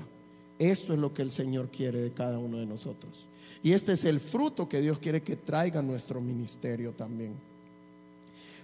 Esto 0.58 0.92
es 0.92 0.98
lo 0.98 1.12
que 1.12 1.22
el 1.22 1.32
Señor 1.32 1.68
quiere 1.68 2.00
de 2.00 2.12
cada 2.12 2.38
uno 2.38 2.58
de 2.58 2.66
nosotros. 2.66 3.26
Y 3.62 3.72
este 3.72 3.92
es 3.92 4.04
el 4.04 4.20
fruto 4.20 4.68
que 4.68 4.80
Dios 4.80 4.98
quiere 4.98 5.22
que 5.22 5.36
traiga 5.36 5.82
nuestro 5.82 6.20
ministerio 6.20 6.92
también. 6.92 7.34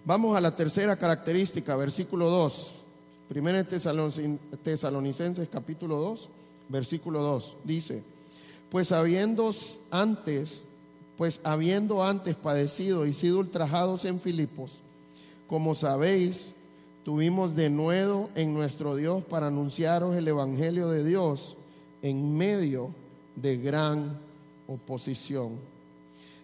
Vamos 0.04 0.36
a 0.36 0.40
la 0.40 0.54
tercera 0.56 0.96
característica, 0.96 1.76
versículo 1.76 2.30
2. 2.30 2.74
Primera 3.28 3.62
Tesalonicenses 3.62 5.48
capítulo 5.48 5.96
2, 5.96 6.28
versículo 6.68 7.20
2. 7.20 7.56
Dice, 7.64 8.02
pues 8.70 8.90
habiendo 8.90 9.50
antes, 9.90 10.62
pues 11.16 11.40
habiendo 11.44 12.02
antes 12.02 12.36
padecido 12.36 13.06
y 13.06 13.12
sido 13.12 13.38
ultrajados 13.38 14.04
en 14.06 14.18
Filipos, 14.18 14.80
como 15.46 15.74
sabéis, 15.74 16.52
tuvimos 17.04 17.54
de 17.54 17.70
nuevo 17.70 18.30
en 18.34 18.54
nuestro 18.54 18.96
Dios 18.96 19.24
para 19.24 19.48
anunciaros 19.48 20.16
el 20.16 20.28
evangelio 20.28 20.88
de 20.88 21.04
Dios 21.04 21.56
en 22.02 22.36
medio 22.36 22.90
de 23.36 23.56
gran 23.56 24.18
oposición. 24.68 25.58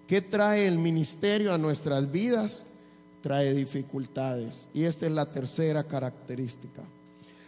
¿Qué 0.06 0.20
trae 0.20 0.66
el 0.66 0.78
ministerio 0.78 1.54
a 1.54 1.58
nuestras 1.58 2.10
vidas? 2.10 2.66
Trae 3.20 3.54
dificultades. 3.54 4.68
Y 4.74 4.84
esta 4.84 5.06
es 5.06 5.12
la 5.12 5.30
tercera 5.30 5.84
característica. 5.84 6.82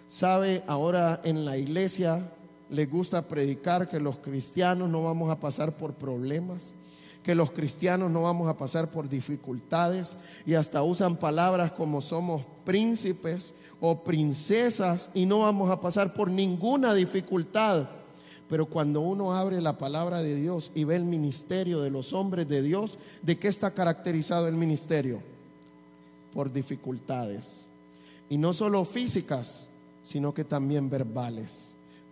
¿Sabe? 0.06 0.62
Ahora 0.66 1.20
en 1.24 1.44
la 1.44 1.58
iglesia 1.58 2.30
les 2.70 2.88
gusta 2.88 3.26
predicar 3.28 3.88
que 3.88 4.00
los 4.00 4.18
cristianos 4.18 4.88
no 4.88 5.04
vamos 5.04 5.30
a 5.30 5.40
pasar 5.40 5.76
por 5.76 5.94
problemas, 5.94 6.72
que 7.22 7.34
los 7.34 7.50
cristianos 7.50 8.10
no 8.10 8.22
vamos 8.22 8.48
a 8.48 8.56
pasar 8.56 8.90
por 8.90 9.08
dificultades 9.08 10.16
y 10.46 10.54
hasta 10.54 10.82
usan 10.82 11.16
palabras 11.16 11.72
como 11.72 12.00
somos 12.00 12.42
príncipes 12.64 13.52
o 13.80 14.02
princesas 14.02 15.10
y 15.12 15.26
no 15.26 15.40
vamos 15.40 15.70
a 15.70 15.80
pasar 15.80 16.14
por 16.14 16.30
ninguna 16.30 16.94
dificultad. 16.94 17.88
Pero 18.48 18.66
cuando 18.66 19.00
uno 19.00 19.34
abre 19.34 19.60
la 19.60 19.76
palabra 19.76 20.22
de 20.22 20.36
Dios 20.36 20.70
y 20.74 20.84
ve 20.84 20.96
el 20.96 21.04
ministerio 21.04 21.80
de 21.80 21.90
los 21.90 22.12
hombres 22.12 22.48
de 22.48 22.62
Dios, 22.62 22.98
¿de 23.22 23.38
qué 23.38 23.48
está 23.48 23.72
caracterizado 23.72 24.46
el 24.46 24.54
ministerio? 24.54 25.20
Por 26.32 26.52
dificultades. 26.52 27.62
Y 28.28 28.38
no 28.38 28.52
solo 28.52 28.84
físicas, 28.84 29.66
sino 30.04 30.32
que 30.32 30.44
también 30.44 30.88
verbales. 30.88 31.68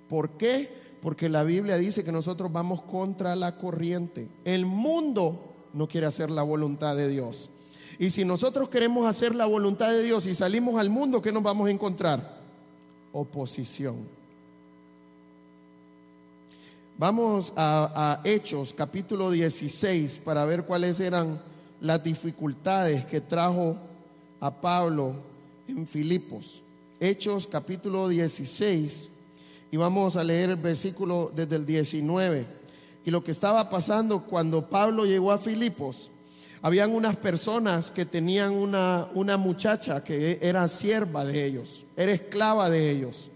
¿Por 0.08 0.30
qué? 0.30 0.68
Porque 1.00 1.28
la 1.28 1.44
Biblia 1.44 1.76
dice 1.76 2.02
que 2.02 2.12
nosotros 2.12 2.50
vamos 2.50 2.82
contra 2.82 3.36
la 3.36 3.56
corriente. 3.56 4.28
El 4.44 4.66
mundo 4.66 5.54
no 5.72 5.86
quiere 5.86 6.06
hacer 6.06 6.30
la 6.30 6.42
voluntad 6.42 6.96
de 6.96 7.08
Dios. 7.08 7.50
Y 7.98 8.10
si 8.10 8.24
nosotros 8.24 8.68
queremos 8.68 9.06
hacer 9.06 9.34
la 9.34 9.46
voluntad 9.46 9.90
de 9.90 10.02
Dios 10.02 10.26
y 10.26 10.34
salimos 10.34 10.80
al 10.80 10.90
mundo, 10.90 11.22
¿qué 11.22 11.30
nos 11.30 11.44
vamos 11.44 11.68
a 11.68 11.70
encontrar? 11.70 12.40
Oposición. 13.12 14.23
Vamos 16.96 17.52
a, 17.56 18.20
Hechos 18.22 18.72
capítulo 18.72 19.32
16 19.32 20.20
para 20.24 20.44
ver 20.44 20.64
cuáles 20.64 21.00
eran 21.00 21.42
las 21.80 22.04
dificultades 22.04 23.04
que 23.04 23.20
trajo 23.20 23.76
a 24.38 24.60
Pablo 24.60 25.16
en 25.66 25.88
Filipos. 25.88 26.62
Hechos 27.00 27.48
capítulo 27.48 28.06
16 28.08 29.08
y 29.72 29.76
vamos 29.76 30.14
a 30.14 30.22
leer 30.22 30.50
el 30.50 30.56
versículo 30.56 31.32
desde 31.34 31.56
el 31.56 31.66
19. 31.66 32.46
Y 33.04 33.10
lo 33.10 33.24
que 33.24 33.32
estaba 33.32 33.68
pasando 33.68 34.22
cuando 34.22 34.70
Pablo 34.70 35.04
llegó 35.04 35.32
a 35.32 35.38
Filipos, 35.38 36.12
habían 36.62 36.94
unas 36.94 37.16
personas 37.16 37.90
que 37.90 38.06
tenían 38.06 38.52
una, 38.52 39.08
una 39.14 39.36
muchacha 39.36 40.04
que 40.04 40.38
era 40.40 40.68
sierva 40.68 41.24
de 41.24 41.44
ellos, 41.44 41.86
era 41.96 42.12
esclava 42.12 42.70
de 42.70 42.88
ellos. 42.88 43.32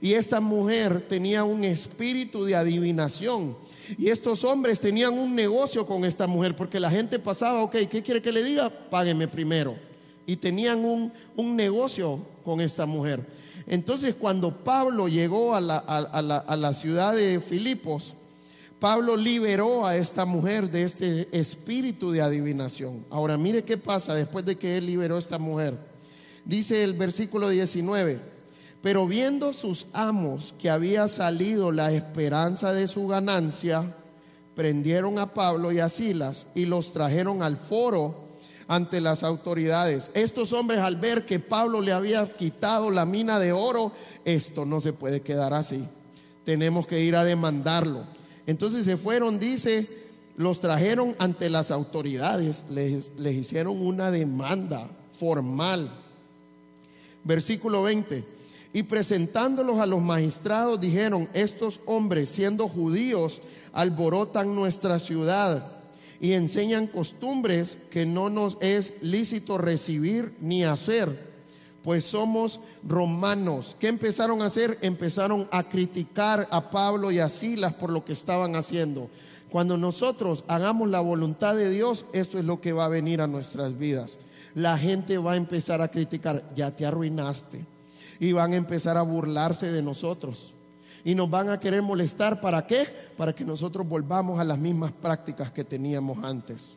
Y 0.00 0.12
esta 0.14 0.40
mujer 0.40 1.00
tenía 1.08 1.44
un 1.44 1.64
espíritu 1.64 2.44
de 2.44 2.56
adivinación. 2.56 3.56
Y 3.98 4.08
estos 4.08 4.44
hombres 4.44 4.80
tenían 4.80 5.14
un 5.14 5.34
negocio 5.34 5.86
con 5.86 6.04
esta 6.04 6.26
mujer, 6.26 6.56
porque 6.56 6.80
la 6.80 6.90
gente 6.90 7.18
pasaba, 7.18 7.62
ok, 7.62 7.76
¿qué 7.90 8.02
quiere 8.02 8.20
que 8.20 8.32
le 8.32 8.42
diga? 8.42 8.68
Págueme 8.68 9.28
primero. 9.28 9.76
Y 10.26 10.36
tenían 10.36 10.84
un, 10.84 11.12
un 11.36 11.54
negocio 11.54 12.20
con 12.44 12.60
esta 12.60 12.84
mujer. 12.84 13.24
Entonces 13.66 14.14
cuando 14.14 14.52
Pablo 14.52 15.08
llegó 15.08 15.54
a 15.54 15.60
la, 15.60 16.74
ciudad 16.74 17.14
de 17.14 17.40
Filipos, 17.40 18.14
Pablo 18.78 19.16
liberó 19.16 19.86
a 19.86 19.96
esta 19.96 20.24
mujer 20.24 20.70
de 20.70 20.82
este 20.82 21.28
espíritu 21.32 22.12
de 22.12 22.22
adivinación. 22.22 23.04
Ahora 23.10 23.36
mire 23.36 23.64
qué 23.64 23.76
pasa 23.76 24.14
después 24.14 24.44
de 24.44 24.56
que 24.56 24.78
él 24.78 24.86
liberó 24.86 25.16
a 25.16 25.18
esta 25.18 25.38
mujer. 25.38 25.76
Dice 26.44 26.84
el 26.84 26.94
versículo 26.94 27.48
19, 27.48 28.20
pero 28.86 29.04
viendo 29.04 29.52
sus 29.52 29.88
amos 29.94 30.54
que 30.60 30.70
había 30.70 31.08
salido 31.08 31.72
la 31.72 31.90
esperanza 31.90 32.72
de 32.72 32.86
su 32.86 33.08
ganancia, 33.08 33.96
prendieron 34.54 35.18
a 35.18 35.34
Pablo 35.34 35.72
y 35.72 35.80
a 35.80 35.88
Silas 35.88 36.46
y 36.54 36.66
los 36.66 36.92
trajeron 36.92 37.42
al 37.42 37.56
foro 37.56 38.28
ante 38.68 39.00
las 39.00 39.24
autoridades. 39.24 40.12
Estos 40.14 40.52
hombres 40.52 40.78
al 40.78 40.94
ver 40.94 41.26
que 41.26 41.40
Pablo 41.40 41.80
le 41.80 41.90
había 41.90 42.32
quitado 42.36 42.92
la 42.92 43.04
mina 43.04 43.40
de 43.40 43.50
oro, 43.50 43.90
esto 44.24 44.64
no 44.64 44.80
se 44.80 44.92
puede 44.92 45.20
quedar 45.20 45.52
así. 45.52 45.82
Tenemos 46.44 46.86
que 46.86 47.00
ir 47.00 47.16
a 47.16 47.24
demandarlo. 47.24 48.04
Entonces 48.46 48.84
se 48.84 48.96
fueron, 48.96 49.40
dice, 49.40 49.88
los 50.36 50.60
trajeron 50.60 51.16
ante 51.18 51.50
las 51.50 51.72
autoridades, 51.72 52.62
les, 52.70 53.04
hicieron 53.34 53.84
una 53.84 54.12
demanda 54.12 54.88
formal. 55.18 55.90
Versículo 57.24 57.82
20. 57.82 58.35
Y 58.76 58.82
presentándolos 58.82 59.80
a 59.80 59.86
los 59.86 60.02
magistrados 60.02 60.78
dijeron, 60.78 61.30
estos 61.32 61.80
hombres 61.86 62.28
siendo 62.28 62.68
judíos 62.68 63.40
alborotan 63.72 64.54
nuestra 64.54 64.98
ciudad 64.98 65.66
y 66.20 66.34
enseñan 66.34 66.86
costumbres 66.86 67.78
que 67.90 68.04
no 68.04 68.28
nos 68.28 68.58
es 68.60 68.92
lícito 69.00 69.56
recibir 69.56 70.34
ni 70.42 70.64
hacer, 70.64 71.08
pues 71.82 72.04
somos 72.04 72.60
romanos. 72.86 73.78
¿Qué 73.80 73.88
empezaron 73.88 74.42
a 74.42 74.46
hacer? 74.48 74.76
Empezaron 74.82 75.48
a 75.52 75.70
criticar 75.70 76.46
a 76.50 76.68
Pablo 76.70 77.10
y 77.10 77.18
a 77.18 77.30
Silas 77.30 77.72
por 77.72 77.88
lo 77.88 78.04
que 78.04 78.12
estaban 78.12 78.56
haciendo. 78.56 79.08
Cuando 79.48 79.78
nosotros 79.78 80.44
hagamos 80.48 80.90
la 80.90 81.00
voluntad 81.00 81.56
de 81.56 81.70
Dios, 81.70 82.04
esto 82.12 82.38
es 82.38 82.44
lo 82.44 82.60
que 82.60 82.74
va 82.74 82.84
a 82.84 82.88
venir 82.88 83.22
a 83.22 83.26
nuestras 83.26 83.78
vidas. 83.78 84.18
la 84.54 84.76
gente 84.76 85.16
va 85.16 85.32
a 85.32 85.36
empezar 85.36 85.80
a 85.80 85.88
criticar, 85.88 86.44
ya 86.54 86.76
te 86.76 86.84
arruinaste. 86.84 87.75
Y 88.18 88.32
van 88.32 88.52
a 88.52 88.56
empezar 88.56 88.96
a 88.96 89.02
burlarse 89.02 89.70
de 89.70 89.82
nosotros. 89.82 90.52
Y 91.04 91.14
nos 91.14 91.30
van 91.30 91.50
a 91.50 91.60
querer 91.60 91.82
molestar. 91.82 92.40
¿Para 92.40 92.66
qué? 92.66 92.86
Para 93.16 93.34
que 93.34 93.44
nosotros 93.44 93.88
volvamos 93.88 94.38
a 94.38 94.44
las 94.44 94.58
mismas 94.58 94.92
prácticas 94.92 95.50
que 95.50 95.64
teníamos 95.64 96.24
antes. 96.24 96.76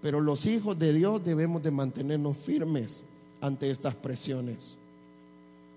Pero 0.00 0.20
los 0.20 0.46
hijos 0.46 0.78
de 0.78 0.92
Dios 0.92 1.24
debemos 1.24 1.62
de 1.62 1.70
mantenernos 1.70 2.36
firmes 2.36 3.02
ante 3.40 3.70
estas 3.70 3.94
presiones. 3.94 4.76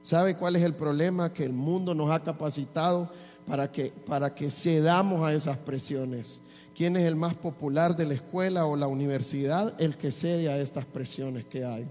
¿Sabe 0.03 0.36
cuál 0.36 0.56
es 0.56 0.63
el 0.63 0.74
problema? 0.74 1.32
Que 1.32 1.44
el 1.44 1.53
mundo 1.53 1.94
nos 1.94 2.10
ha 2.12 2.22
capacitado 2.22 3.12
para 3.48 3.72
que, 3.72 3.91
para 4.08 4.34
que 4.34 4.50
cedamos 4.50 5.24
a 5.24 5.34
esas 5.34 5.58
presiones. 5.58 6.39
¿Quién 6.75 6.96
es 6.96 7.03
el 7.03 7.15
más 7.15 7.36
popular 7.36 7.96
de 7.96 8.06
la 8.06 8.13
escuela 8.13 8.65
o 8.65 8.75
la 8.75 8.88
universidad? 8.88 9.80
El 9.80 9.98
que 9.98 10.12
cede 10.12 10.50
a 10.50 10.58
estas 10.58 10.86
presiones 10.86 11.46
que 11.46 11.65
hay. 11.65 11.86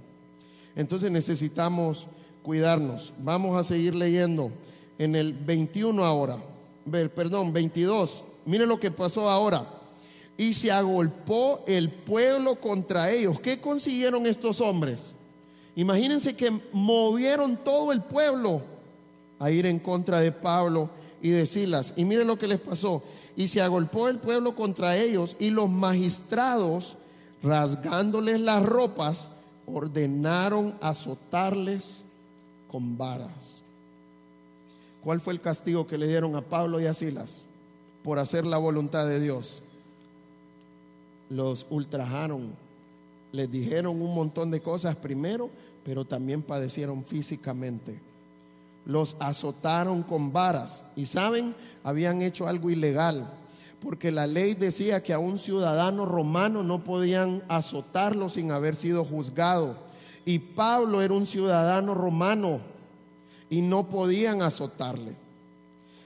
Entonces 0.75 1.11
necesitamos 1.11 2.07
cuidarnos. 2.43 3.13
Vamos 3.19 3.59
a 3.59 3.65
seguir 3.65 3.95
leyendo 3.95 4.51
en 4.99 5.15
el 5.17 5.33
21 5.33 6.05
ahora. 6.05 6.39
Perdón, 7.15 7.53
22. 7.53 8.23
Mire 8.47 8.67
lo 8.67 8.81
que 8.81 8.91
pasó 8.91 9.29
ahora. 9.29 9.67
Y 10.37 10.55
se 10.55 10.73
agolpó 10.73 11.63
el 11.67 11.91
pueblo 11.91 12.57
contra 12.57 13.11
ellos. 13.11 13.41
¿Qué 13.41 13.61
consiguieron 13.61 14.27
estos 14.27 14.61
hombres? 14.61 15.13
Imagínense 15.77 16.35
que 16.35 16.61
movieron 16.73 17.57
todo 17.59 17.93
el 17.93 18.01
pueblo 18.03 18.63
a 19.39 19.51
ir 19.51 19.67
en 19.67 19.79
contra 19.79 20.21
de 20.21 20.33
Pablo 20.33 20.91
y 21.23 21.31
de 21.31 21.47
Silas. 21.47 21.93
Y 21.97 22.05
miren 22.05 22.27
lo 22.27 22.39
que 22.39 22.49
les 22.49 22.61
pasó. 22.61 23.03
Y 23.37 23.49
se 23.49 23.61
agolpó 23.61 24.09
el 24.09 24.19
pueblo 24.19 24.55
contra 24.55 24.97
ellos 24.97 25.37
y 25.39 25.51
los 25.51 25.71
magistrados, 25.71 26.97
rasgándoles 27.43 28.41
las 28.41 28.63
ropas, 28.65 29.29
ordenaron 29.67 30.75
azotarles 30.81 32.05
con 32.71 32.97
varas. 32.97 33.63
¿Cuál 35.03 35.21
fue 35.21 35.33
el 35.33 35.41
castigo 35.41 35.87
que 35.87 35.99
le 35.99 36.07
dieron 36.07 36.37
a 36.37 36.43
Pablo 36.43 36.81
y 36.81 36.87
a 36.87 36.95
Silas 36.95 37.43
por 38.03 38.19
hacer 38.19 38.45
la 38.45 38.59
voluntad 38.59 39.07
de 39.07 39.21
Dios? 39.21 39.63
Los 41.29 41.67
ultrajaron, 41.71 42.55
les 43.33 43.51
dijeron 43.51 44.01
un 44.01 44.15
montón 44.15 44.51
de 44.51 44.61
cosas 44.61 44.97
primero, 44.97 45.51
pero 45.85 46.05
también 46.05 46.43
padecieron 46.43 47.05
físicamente 47.05 48.11
los 48.85 49.17
azotaron 49.21 50.03
con 50.03 50.33
varas. 50.33 50.83
Y 50.97 51.07
saben, 51.07 51.55
habían 51.85 52.23
hecho 52.23 52.49
algo 52.49 52.71
ilegal, 52.71 53.31
porque 53.81 54.13
la 54.13 54.27
ley 54.27 54.55
decía 54.55 55.03
que 55.03 55.13
a 55.13 55.19
un 55.19 55.39
ciudadano 55.39 56.05
romano 56.07 56.63
no 56.63 56.85
podían 56.85 57.43
azotarlo 57.49 58.29
sin 58.29 58.51
haber 58.53 58.77
sido 58.77 59.05
juzgado. 59.05 59.90
Y 60.25 60.39
Pablo 60.39 61.03
era 61.03 61.15
un 61.15 61.27
ciudadano 61.27 61.95
romano 61.95 62.61
y 63.49 63.63
no 63.63 63.89
podían 63.89 64.43
azotarle. 64.43 65.17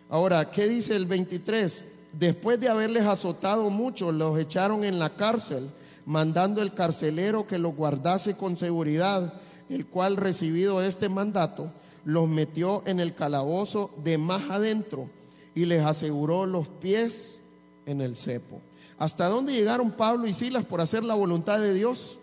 Ahora, 0.09 0.51
¿qué 0.51 0.69
dice 0.69 0.97
el 0.97 1.07
23? 1.07 1.85
Después 2.13 2.61
de 2.61 2.69
haberles 2.69 3.05
azotado 3.07 3.71
mucho, 3.71 4.13
los 4.13 4.39
echaron 4.39 4.85
en 4.85 4.99
la 4.99 5.11
cárcel, 5.11 5.71
mandando 6.07 6.63
el 6.63 6.73
carcelero 6.73 7.47
que 7.47 7.59
los 7.59 7.75
guardase 7.75 8.35
con 8.35 8.57
seguridad, 8.57 9.35
el 9.69 9.87
cual 9.87 10.17
recibido 10.17 10.83
este 10.83 11.09
mandato, 11.09 11.73
los 12.05 12.29
metió 12.29 12.83
en 12.87 13.01
el 13.01 13.15
calabozo 13.15 13.91
de 14.05 14.19
más 14.19 14.51
adentro 14.51 15.09
y 15.55 15.65
les 15.65 15.85
aseguró 15.85 16.47
los 16.47 16.69
pies 16.69 17.41
en 17.87 18.01
el 18.01 18.15
cepo. 18.15 18.61
¿Hasta 18.99 19.29
dónde 19.29 19.53
llegaron 19.53 19.91
Pablo 19.91 20.27
y 20.27 20.35
Silas 20.35 20.65
por 20.65 20.81
hacer 20.81 21.05
la 21.05 21.15
voluntad 21.15 21.59
de 21.59 21.75
Dios? 21.75 22.17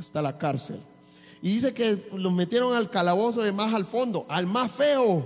Hasta 0.00 0.20
la 0.20 0.36
cárcel. 0.36 0.80
Y 1.40 1.52
dice 1.52 1.72
que 1.72 2.08
los 2.12 2.32
metieron 2.32 2.74
al 2.74 2.90
calabozo 2.90 3.42
de 3.42 3.52
más 3.52 3.72
al 3.72 3.86
fondo, 3.86 4.26
al 4.28 4.46
más 4.46 4.72
feo. 4.72 5.24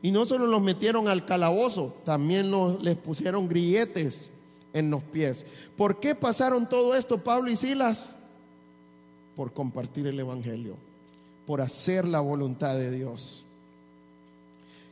Y 0.00 0.10
no 0.10 0.24
solo 0.24 0.46
los 0.46 0.62
metieron 0.62 1.06
al 1.08 1.24
calabozo, 1.26 1.94
también 2.04 2.50
les 2.82 2.96
pusieron 2.96 3.46
grilletes 3.46 4.30
en 4.72 4.90
los 4.90 5.02
pies. 5.02 5.44
¿Por 5.76 6.00
qué 6.00 6.14
pasaron 6.14 6.66
todo 6.66 6.94
esto 6.94 7.18
Pablo 7.18 7.50
y 7.50 7.56
Silas? 7.56 8.08
Por 9.36 9.52
compartir 9.52 10.06
el 10.06 10.18
Evangelio 10.18 10.76
por 11.46 11.60
hacer 11.60 12.06
la 12.06 12.20
voluntad 12.20 12.76
de 12.76 12.90
Dios. 12.90 13.42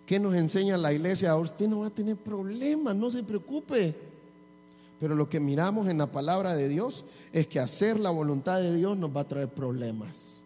¿Qué 0.07 0.19
nos 0.19 0.35
enseña 0.35 0.77
la 0.77 0.93
iglesia? 0.93 1.37
Usted 1.37 1.69
no 1.69 1.81
va 1.81 1.87
a 1.87 1.91
tener 1.91 2.17
problemas, 2.17 2.97
no 2.97 3.11
se 3.11 3.23
preocupe. 3.23 3.95
Pero 5.01 5.15
lo 5.15 5.29
que 5.29 5.41
miramos 5.41 5.89
en 5.89 5.99
la 5.99 6.07
palabra 6.07 6.55
de 6.55 6.69
Dios 6.69 7.05
es 7.33 7.47
que 7.47 7.59
hacer 7.59 7.99
la 7.99 8.11
voluntad 8.11 8.61
de 8.61 8.77
Dios 8.77 8.97
nos 8.97 9.17
va 9.17 9.23
a 9.23 9.29
traer 9.29 9.49
problemas. 9.49 10.37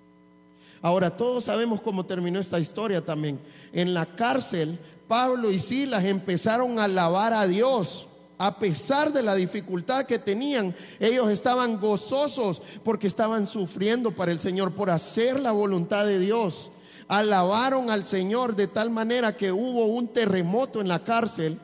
Ahora, 0.80 1.16
todos 1.16 1.44
sabemos 1.44 1.80
cómo 1.80 2.06
terminó 2.06 2.38
esta 2.38 2.60
historia 2.60 3.04
también. 3.04 3.40
En 3.72 3.92
la 3.94 4.06
cárcel, 4.06 4.78
Pablo 5.08 5.50
y 5.50 5.58
Silas 5.58 6.04
empezaron 6.04 6.78
a 6.78 6.84
alabar 6.84 7.32
a 7.32 7.46
Dios 7.46 8.06
a 8.38 8.58
pesar 8.58 9.12
de 9.12 9.22
la 9.22 9.34
dificultad 9.34 10.06
que 10.06 10.18
tenían, 10.18 10.74
ellos 10.98 11.30
estaban 11.30 11.80
gozosos 11.80 12.62
porque 12.82 13.06
estaban 13.06 13.46
sufriendo 13.46 14.10
para 14.10 14.32
el 14.32 14.40
Señor, 14.40 14.72
por 14.72 14.90
hacer 14.90 15.38
la 15.38 15.52
voluntad 15.52 16.04
de 16.04 16.18
Dios. 16.18 16.70
Alabaron 17.06 17.90
al 17.90 18.04
Señor 18.04 18.56
de 18.56 18.66
tal 18.66 18.90
manera 18.90 19.36
que 19.36 19.52
hubo 19.52 19.86
un 19.86 20.08
terremoto 20.08 20.80
en 20.80 20.88
la 20.88 21.04
cárcel 21.04 21.60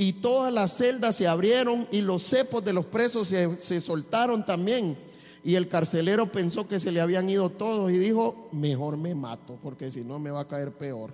y 0.00 0.14
todas 0.14 0.50
las 0.50 0.78
celdas 0.78 1.16
se 1.16 1.28
abrieron 1.28 1.86
y 1.90 2.00
los 2.00 2.22
cepos 2.22 2.64
de 2.64 2.72
los 2.72 2.86
presos 2.86 3.28
se, 3.28 3.60
se 3.60 3.82
soltaron 3.82 4.46
también. 4.46 4.96
Y 5.44 5.56
el 5.56 5.68
carcelero 5.68 6.24
pensó 6.32 6.66
que 6.66 6.80
se 6.80 6.90
le 6.90 7.02
habían 7.02 7.28
ido 7.28 7.50
todos 7.50 7.92
y 7.92 7.98
dijo, 7.98 8.48
mejor 8.50 8.96
me 8.96 9.14
mato 9.14 9.58
porque 9.62 9.92
si 9.92 10.00
no 10.00 10.18
me 10.18 10.30
va 10.30 10.40
a 10.40 10.48
caer 10.48 10.72
peor. 10.72 11.10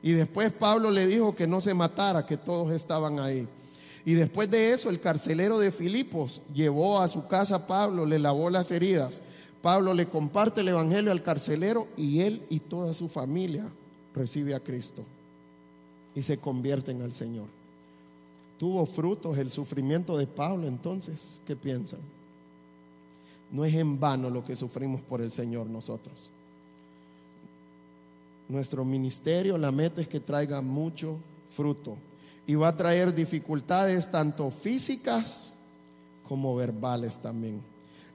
Y 0.00 0.12
después 0.12 0.52
Pablo 0.52 0.92
le 0.92 1.08
dijo 1.08 1.34
que 1.34 1.48
no 1.48 1.60
se 1.60 1.74
matara, 1.74 2.24
que 2.24 2.36
todos 2.36 2.70
estaban 2.70 3.18
ahí. 3.18 3.48
Y 4.04 4.14
después 4.14 4.48
de 4.48 4.72
eso, 4.72 4.88
el 4.88 5.00
carcelero 5.00 5.58
de 5.58 5.72
Filipos 5.72 6.42
llevó 6.54 7.00
a 7.00 7.08
su 7.08 7.26
casa 7.26 7.56
a 7.56 7.66
Pablo, 7.66 8.06
le 8.06 8.20
lavó 8.20 8.48
las 8.48 8.70
heridas. 8.70 9.22
Pablo 9.60 9.92
le 9.92 10.06
comparte 10.06 10.60
el 10.60 10.68
evangelio 10.68 11.10
al 11.10 11.24
carcelero 11.24 11.88
y 11.96 12.20
él 12.20 12.44
y 12.48 12.60
toda 12.60 12.94
su 12.94 13.08
familia 13.08 13.64
recibe 14.14 14.54
a 14.54 14.60
Cristo 14.60 15.04
y 16.14 16.22
se 16.22 16.38
convierten 16.38 17.02
al 17.02 17.12
Señor. 17.12 17.46
Tuvo 18.58 18.84
frutos 18.86 19.38
el 19.38 19.50
sufrimiento 19.50 20.16
de 20.18 20.26
Pablo, 20.26 20.66
entonces, 20.66 21.28
¿qué 21.46 21.56
piensan? 21.56 22.00
No 23.50 23.64
es 23.64 23.74
en 23.74 23.98
vano 23.98 24.30
lo 24.30 24.44
que 24.44 24.54
sufrimos 24.54 25.00
por 25.00 25.20
el 25.20 25.30
Señor 25.30 25.66
nosotros. 25.66 26.28
Nuestro 28.48 28.84
ministerio, 28.84 29.56
la 29.56 29.72
meta 29.72 30.00
es 30.00 30.08
que 30.08 30.20
traiga 30.20 30.60
mucho 30.60 31.16
fruto 31.56 31.96
y 32.46 32.54
va 32.54 32.68
a 32.68 32.76
traer 32.76 33.14
dificultades 33.14 34.10
tanto 34.10 34.50
físicas 34.50 35.52
como 36.28 36.54
verbales 36.54 37.16
también. 37.18 37.60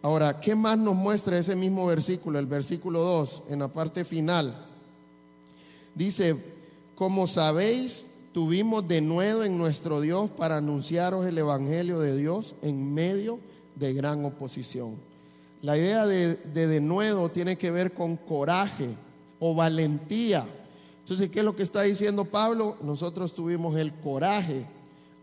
Ahora, 0.01 0.39
¿qué 0.39 0.53
más 0.53 0.77
nos 0.77 0.95
muestra 0.95 1.37
ese 1.37 1.55
mismo 1.55 1.87
versículo, 1.87 2.37
el 2.37 2.45
versículo 2.45 2.99
2, 3.01 3.43
en 3.49 3.59
la 3.59 3.67
parte 3.69 4.05
final? 4.05 4.55
Dice, 5.95 6.54
como 6.95 7.27
sabéis, 7.27 8.05
tuvimos 8.33 8.87
de 8.87 9.01
nuevo 9.01 9.43
en 9.43 9.57
nuestro 9.57 10.01
Dios 10.01 10.29
para 10.31 10.57
anunciaros 10.57 11.25
el 11.25 11.37
Evangelio 11.37 11.99
de 11.99 12.17
Dios 12.17 12.55
en 12.61 12.93
medio 12.93 13.39
de 13.75 13.93
gran 13.93 14.23
oposición. 14.25 14.95
La 15.61 15.77
idea 15.77 16.05
de 16.05 16.35
de, 16.35 16.67
de 16.67 16.81
nuevo 16.81 17.29
tiene 17.29 17.57
que 17.57 17.71
ver 17.71 17.93
con 17.93 18.17
coraje 18.17 18.89
o 19.39 19.53
valentía 19.55 20.45
entonces, 21.05 21.29
¿qué 21.29 21.37
es 21.37 21.45
lo 21.45 21.55
que 21.55 21.61
está 21.61 21.83
diciendo 21.83 22.25
Pablo? 22.25 22.77
Nosotros 22.81 23.35
tuvimos 23.35 23.77
el 23.77 23.93
coraje, 23.93 24.65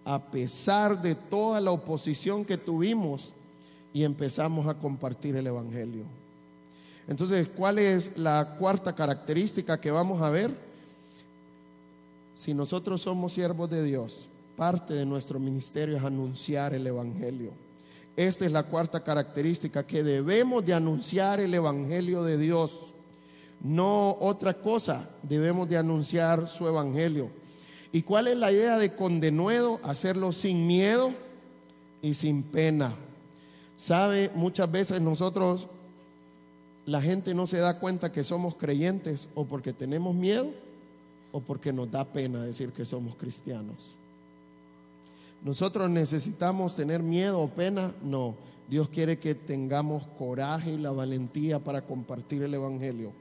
a 0.05 0.31
pesar 0.31 1.03
de 1.03 1.17
toda 1.17 1.61
la 1.61 1.73
oposición 1.73 2.45
que 2.45 2.57
tuvimos, 2.57 3.35
y 3.93 4.05
empezamos 4.05 4.69
a 4.69 4.75
compartir 4.75 5.35
el 5.35 5.49
Evangelio. 5.49 6.05
Entonces, 7.09 7.49
¿cuál 7.49 7.81
es 7.81 8.17
la 8.17 8.55
cuarta 8.61 8.95
característica 8.95 9.81
que 9.81 9.91
vamos 9.91 10.23
a 10.23 10.31
ver? 10.31 10.55
Si 12.35 12.55
nosotros 12.55 13.03
somos 13.03 13.33
siervos 13.33 13.71
de 13.71 13.83
Dios, 13.83 14.29
parte 14.57 14.95
de 14.95 15.07
nuestro 15.07 15.39
ministerio 15.39 15.97
es 15.97 16.03
anunciar 16.03 16.75
el 16.75 16.87
Evangelio. 16.87 17.53
Esta 18.17 18.45
es 18.45 18.53
la 18.53 18.65
cuarta 18.65 19.03
característica, 19.03 19.87
que 19.87 20.03
debemos 20.03 20.65
de 20.65 20.75
anunciar 20.75 21.41
el 21.41 21.55
Evangelio 21.55 22.23
de 22.23 22.37
Dios 22.37 22.93
no 23.63 24.17
otra 24.21 24.55
cosa. 24.55 25.09
Debemos 25.23 25.69
de 25.69 25.77
anunciar 25.79 26.49
su 26.49 26.67
evangelio. 26.67 27.31
¿Y 27.93 28.03
cuál 28.03 28.29
es 28.29 28.37
la 28.37 28.51
idea 28.51 28.79
de 28.79 28.95
condenuedo? 28.95 29.81
Hacerlo 29.83 30.33
sin 30.33 30.67
miedo 30.67 31.13
y 32.01 32.15
sin 32.15 32.43
pena. 32.43 32.93
Sabe, 33.77 34.31
muchas 34.35 34.71
veces 34.71 35.01
nosotros, 35.01 35.69
la 36.87 37.01
gente 37.01 37.35
no 37.35 37.47
se 37.47 37.59
da 37.59 37.79
cuenta 37.79 38.13
que 38.13 38.25
somos 38.25 38.57
creyentes 38.57 39.29
o 39.35 39.45
porque 39.45 39.73
tenemos 39.73 40.15
miedo 40.15 40.51
o 41.33 41.41
porque 41.41 41.73
nos 41.73 41.91
da 41.91 42.05
pena 42.05 42.45
decir 42.45 42.71
que 42.71 42.85
somos 42.85 43.17
cristianos. 43.17 43.95
Nosotros 45.43 45.91
necesitamos 45.91 46.77
tener 46.77 47.03
miedo 47.03 47.41
o 47.41 47.49
pena, 47.49 47.93
no. 48.03 48.35
Dios 48.69 48.89
quiere 48.89 49.19
que 49.19 49.35
tengamos 49.35 50.07
coraje 50.19 50.73
y 50.73 50.79
la 50.79 50.93
valentía 50.93 51.59
para 51.59 51.83
compartir 51.83 52.43
el 52.43 52.55
Evangelio, 52.55 53.13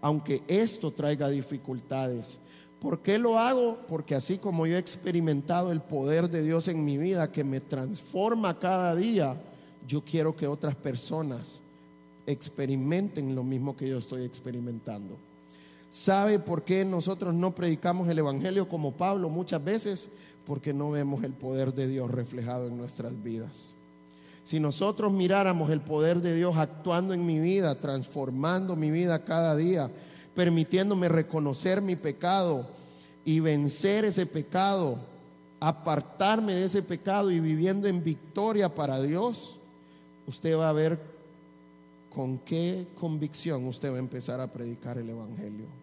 aunque 0.00 0.42
esto 0.46 0.90
traiga 0.90 1.28
dificultades. 1.28 2.36
¿Por 2.80 3.00
qué 3.00 3.16
lo 3.16 3.38
hago? 3.38 3.78
Porque 3.88 4.14
así 4.14 4.38
como 4.38 4.66
yo 4.66 4.76
he 4.76 4.78
experimentado 4.78 5.72
el 5.72 5.80
poder 5.80 6.28
de 6.28 6.42
Dios 6.42 6.68
en 6.68 6.84
mi 6.84 6.98
vida 6.98 7.32
que 7.32 7.44
me 7.44 7.60
transforma 7.60 8.58
cada 8.58 8.94
día, 8.94 9.40
yo 9.86 10.04
quiero 10.04 10.36
que 10.36 10.46
otras 10.46 10.74
personas 10.74 11.58
experimenten 12.26 13.34
lo 13.34 13.44
mismo 13.44 13.76
que 13.76 13.88
yo 13.88 13.98
estoy 13.98 14.24
experimentando. 14.24 15.16
¿Sabe 15.92 16.38
por 16.38 16.64
qué 16.64 16.86
nosotros 16.86 17.34
no 17.34 17.54
predicamos 17.54 18.08
el 18.08 18.18
Evangelio 18.18 18.66
como 18.66 18.92
Pablo 18.92 19.28
muchas 19.28 19.62
veces? 19.62 20.08
Porque 20.46 20.72
no 20.72 20.90
vemos 20.90 21.22
el 21.22 21.34
poder 21.34 21.74
de 21.74 21.86
Dios 21.86 22.10
reflejado 22.10 22.66
en 22.66 22.78
nuestras 22.78 23.22
vidas. 23.22 23.74
Si 24.42 24.58
nosotros 24.58 25.12
miráramos 25.12 25.68
el 25.68 25.82
poder 25.82 26.22
de 26.22 26.34
Dios 26.34 26.56
actuando 26.56 27.12
en 27.12 27.26
mi 27.26 27.38
vida, 27.40 27.74
transformando 27.74 28.74
mi 28.74 28.90
vida 28.90 29.22
cada 29.22 29.54
día, 29.54 29.90
permitiéndome 30.34 31.10
reconocer 31.10 31.82
mi 31.82 31.94
pecado 31.94 32.70
y 33.22 33.40
vencer 33.40 34.06
ese 34.06 34.24
pecado, 34.24 34.98
apartarme 35.60 36.54
de 36.54 36.64
ese 36.64 36.82
pecado 36.82 37.30
y 37.30 37.38
viviendo 37.38 37.86
en 37.86 38.02
victoria 38.02 38.74
para 38.74 38.98
Dios, 39.02 39.58
usted 40.26 40.56
va 40.56 40.70
a 40.70 40.72
ver 40.72 40.98
con 42.08 42.38
qué 42.38 42.86
convicción 42.94 43.66
usted 43.66 43.92
va 43.92 43.96
a 43.96 43.98
empezar 43.98 44.40
a 44.40 44.50
predicar 44.50 44.96
el 44.96 45.10
Evangelio. 45.10 45.81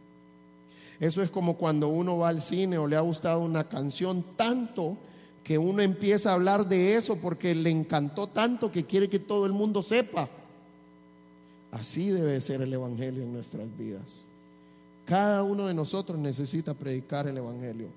Eso 1.00 1.22
es 1.22 1.30
como 1.30 1.58
cuando 1.58 1.88
uno 1.88 2.18
va 2.18 2.30
al 2.30 2.42
cine 2.42 2.78
o 2.78 2.88
le 2.88 2.98
ha 2.98 3.02
gustado 3.02 3.40
una 3.40 3.70
canción 3.70 4.24
tanto 4.36 4.98
que 5.44 5.58
uno 5.58 5.82
empieza 5.82 6.32
a 6.32 6.34
hablar 6.34 6.68
de 6.68 6.96
eso 6.96 7.16
porque 7.16 7.56
le 7.56 7.70
encantó 7.70 8.28
tanto 8.28 8.72
que 8.72 8.86
quiere 8.86 9.10
que 9.10 9.20
todo 9.20 9.46
el 9.46 9.54
mundo 9.54 9.82
sepa. 9.82 10.30
Así 11.72 12.10
debe 12.10 12.42
ser 12.42 12.62
el 12.62 12.74
Evangelio 12.74 13.24
en 13.24 13.32
nuestras 13.32 13.76
vidas. 13.78 14.24
Cada 15.06 15.44
uno 15.44 15.68
de 15.68 15.74
nosotros 15.74 16.20
necesita 16.20 16.74
predicar 16.74 17.28
el 17.28 17.38
Evangelio. 17.38 17.88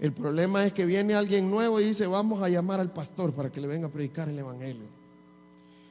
El 0.00 0.12
problema 0.12 0.64
es 0.64 0.72
que 0.72 0.86
viene 0.86 1.14
alguien 1.14 1.50
nuevo 1.50 1.78
y 1.78 1.84
dice, 1.84 2.06
vamos 2.06 2.42
a 2.42 2.48
llamar 2.48 2.80
al 2.80 2.90
pastor 2.90 3.32
para 3.32 3.52
que 3.52 3.60
le 3.60 3.66
venga 3.66 3.88
a 3.88 3.90
predicar 3.90 4.28
el 4.28 4.38
Evangelio. 4.38 4.86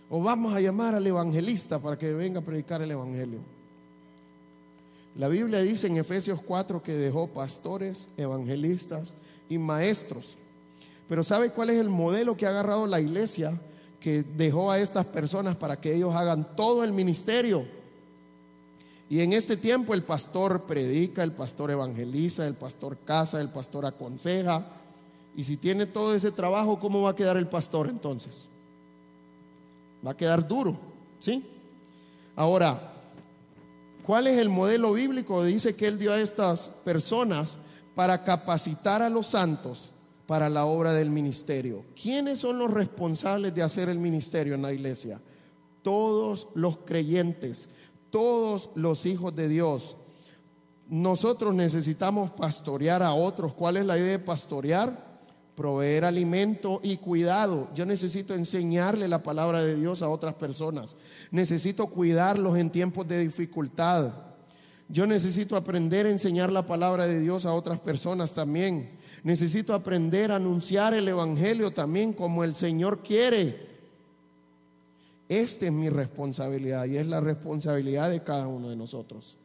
O 0.10 0.24
vamos 0.24 0.56
a 0.56 0.60
llamar 0.60 0.96
al 0.96 1.06
evangelista 1.06 1.80
para 1.80 1.98
que 1.98 2.12
venga 2.12 2.40
a 2.40 2.44
predicar 2.44 2.82
el 2.82 2.90
Evangelio. 2.90 3.40
La 5.16 5.28
Biblia 5.28 5.60
dice 5.60 5.88
en 5.88 5.98
Efesios 5.98 6.42
4 6.42 6.82
que 6.82 6.94
dejó 6.94 7.28
pastores, 7.28 8.08
evangelistas 8.18 9.14
y 9.50 9.58
maestros. 9.58 10.38
Pero 11.08 11.24
¿sabe 11.24 11.52
cuál 11.52 11.72
es 11.72 11.78
el 11.78 11.90
modelo 11.90 12.38
que 12.38 12.46
ha 12.46 12.50
agarrado 12.50 12.86
la 12.86 13.02
iglesia 13.02 13.60
que 14.00 14.24
dejó 14.24 14.72
a 14.72 14.80
estas 14.80 15.06
personas 15.08 15.56
para 15.56 15.80
que 15.80 15.94
ellos 15.94 16.16
hagan 16.16 16.56
todo 16.56 16.84
el 16.84 16.94
ministerio? 16.94 17.66
Y 19.10 19.22
en 19.22 19.34
este 19.34 19.58
tiempo 19.58 19.96
el 19.96 20.04
pastor 20.04 20.64
predica, 20.64 21.24
el 21.24 21.32
pastor 21.32 21.72
evangeliza, 21.72 22.46
el 22.46 22.54
pastor 22.54 22.96
casa, 23.04 23.42
el 23.42 23.50
pastor 23.50 23.88
aconseja. 23.88 24.68
Y 25.36 25.44
si 25.44 25.58
tiene 25.58 25.88
todo 25.88 26.14
ese 26.14 26.32
trabajo, 26.32 26.80
¿cómo 26.80 27.02
va 27.02 27.12
a 27.12 27.16
quedar 27.16 27.38
el 27.38 27.48
pastor 27.48 27.90
entonces? 27.90 28.46
Va 30.06 30.12
a 30.12 30.18
quedar 30.18 30.48
duro, 30.48 30.78
¿sí? 31.20 31.44
Ahora, 32.36 32.99
¿cuál 34.10 34.26
es 34.26 34.40
el 34.40 34.50
modelo 34.50 34.94
bíblico? 34.94 35.44
Dice 35.44 35.76
que 35.76 35.86
él 35.86 36.00
dio 36.00 36.12
a 36.12 36.20
estas 36.20 36.70
personas 36.84 37.58
para 37.94 38.24
capacitar 38.24 39.04
a 39.04 39.10
los 39.10 39.28
santos 39.28 39.92
para 40.26 40.50
la 40.50 40.66
obra 40.66 40.94
del 40.94 41.12
ministerio. 41.12 41.86
¿Quiénes 42.02 42.40
son 42.40 42.58
los 42.58 42.72
responsables 42.72 43.54
de 43.54 43.62
hacer 43.62 43.88
el 43.88 44.00
ministerio 44.00 44.56
en 44.56 44.64
la 44.64 44.74
iglesia? 44.74 45.22
Todos 45.84 46.48
los 46.56 46.80
creyentes 46.80 47.70
todos 48.10 48.70
los 48.76 49.06
hijos 49.06 49.36
de 49.36 49.48
Dios. 49.48 49.96
Nosotros 50.88 51.54
necesitamos 51.54 52.32
pastorear 52.32 53.04
a 53.04 53.14
otros. 53.14 53.54
¿Cuál 53.54 53.78
es 53.78 53.86
la 53.86 53.98
idea 53.98 54.12
de 54.12 54.20
pastorear? 54.20 55.09
Proveer 55.60 56.06
alimento 56.06 56.80
y 56.82 56.96
cuidado. 56.96 57.68
Yo 57.76 57.86
necesito 57.86 58.34
enseñarle 58.34 59.10
la 59.10 59.22
palabra 59.22 59.62
de 59.62 59.76
Dios 59.76 60.02
a 60.02 60.08
otras 60.08 60.34
personas. 60.36 60.96
Necesito 61.32 61.88
cuidarlos 61.88 62.58
en 62.58 62.70
tiempos 62.70 63.06
de 63.10 63.20
dificultad. 63.20 64.14
Yo 64.88 65.06
necesito 65.06 65.58
aprender 65.58 66.06
a 66.06 66.12
enseñar 66.12 66.50
la 66.50 66.66
palabra 66.66 67.08
de 67.08 67.20
Dios 67.20 67.46
a 67.46 67.52
otras 67.52 67.82
personas 67.82 68.32
también. 68.32 68.90
Necesito 69.22 69.74
aprender 69.74 70.32
a 70.32 70.38
anunciar 70.38 70.94
el 70.94 71.10
Evangelio 71.10 71.72
también 71.72 72.14
como 72.14 72.46
el 72.46 72.56
Señor 72.56 73.04
quiere. 73.04 73.68
Esta 75.28 75.66
es 75.66 75.74
mi 75.74 75.90
responsabilidad 75.90 76.86
y 76.86 76.96
es 76.96 77.06
la 77.06 77.20
responsabilidad 77.20 78.10
de 78.10 78.24
cada 78.24 78.48
uno 78.48 78.70
de 78.70 78.78
nosotros. 78.78 79.36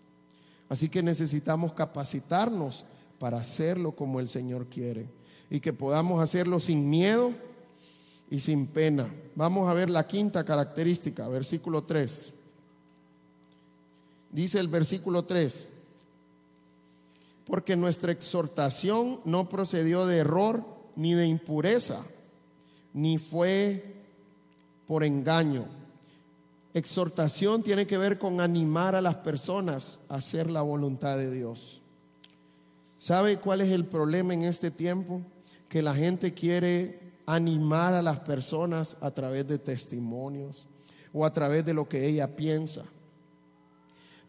Así 0.69 0.89
que 0.89 1.03
necesitamos 1.03 1.73
capacitarnos 1.73 2.85
para 3.19 3.39
hacerlo 3.39 3.97
como 3.97 4.21
el 4.21 4.29
Señor 4.29 4.67
quiere 4.67 5.24
y 5.55 5.61
que 5.61 5.73
podamos 5.73 6.21
hacerlo 6.21 6.59
sin 6.59 6.91
miedo 6.91 7.33
y 8.29 8.41
sin 8.41 8.67
pena. 8.67 9.07
Vamos 9.37 9.71
a 9.71 9.73
ver 9.73 9.89
la 9.89 10.05
quinta 10.05 10.45
característica, 10.45 11.29
versículo 11.29 11.85
3. 11.85 12.33
Dice 14.33 14.59
el 14.59 14.67
versículo 14.67 15.25
3, 15.27 15.69
porque 17.47 17.77
nuestra 17.77 18.11
exhortación 18.11 19.21
no 19.25 19.49
procedió 19.49 20.07
de 20.07 20.17
error 20.19 20.65
ni 20.97 21.15
de 21.15 21.27
impureza, 21.27 22.05
ni 22.93 23.19
fue 23.19 23.95
por 24.89 25.05
engaño. 25.05 25.67
Exhortación 26.73 27.63
tiene 27.63 27.87
que 27.87 27.97
ver 27.97 28.19
con 28.19 28.41
animar 28.41 28.97
a 28.97 29.01
las 29.01 29.15
personas 29.19 30.01
a 30.09 30.17
hacer 30.17 30.51
la 30.51 30.63
voluntad 30.63 31.17
de 31.17 31.31
Dios. 31.31 31.81
¿Sabe 32.99 33.39
cuál 33.39 33.61
es 33.61 33.71
el 33.71 33.85
problema 33.85 34.35
en 34.35 34.43
este 34.43 34.73
tiempo? 34.73 35.23
Que 35.75 35.83
la 35.83 35.93
gente 35.93 36.33
quiere 36.33 37.01
animar 37.27 37.95
a 37.95 38.01
las 38.01 38.21
personas 38.21 38.97
a 39.01 39.11
través 39.11 39.49
de 39.49 39.59
testimonios 39.59 40.69
o 41.13 41.27
a 41.27 41.33
través 41.33 41.65
de 41.65 41.75
lo 41.75 41.89
que 41.89 42.07
ella 42.07 42.37
piensa. 42.37 42.85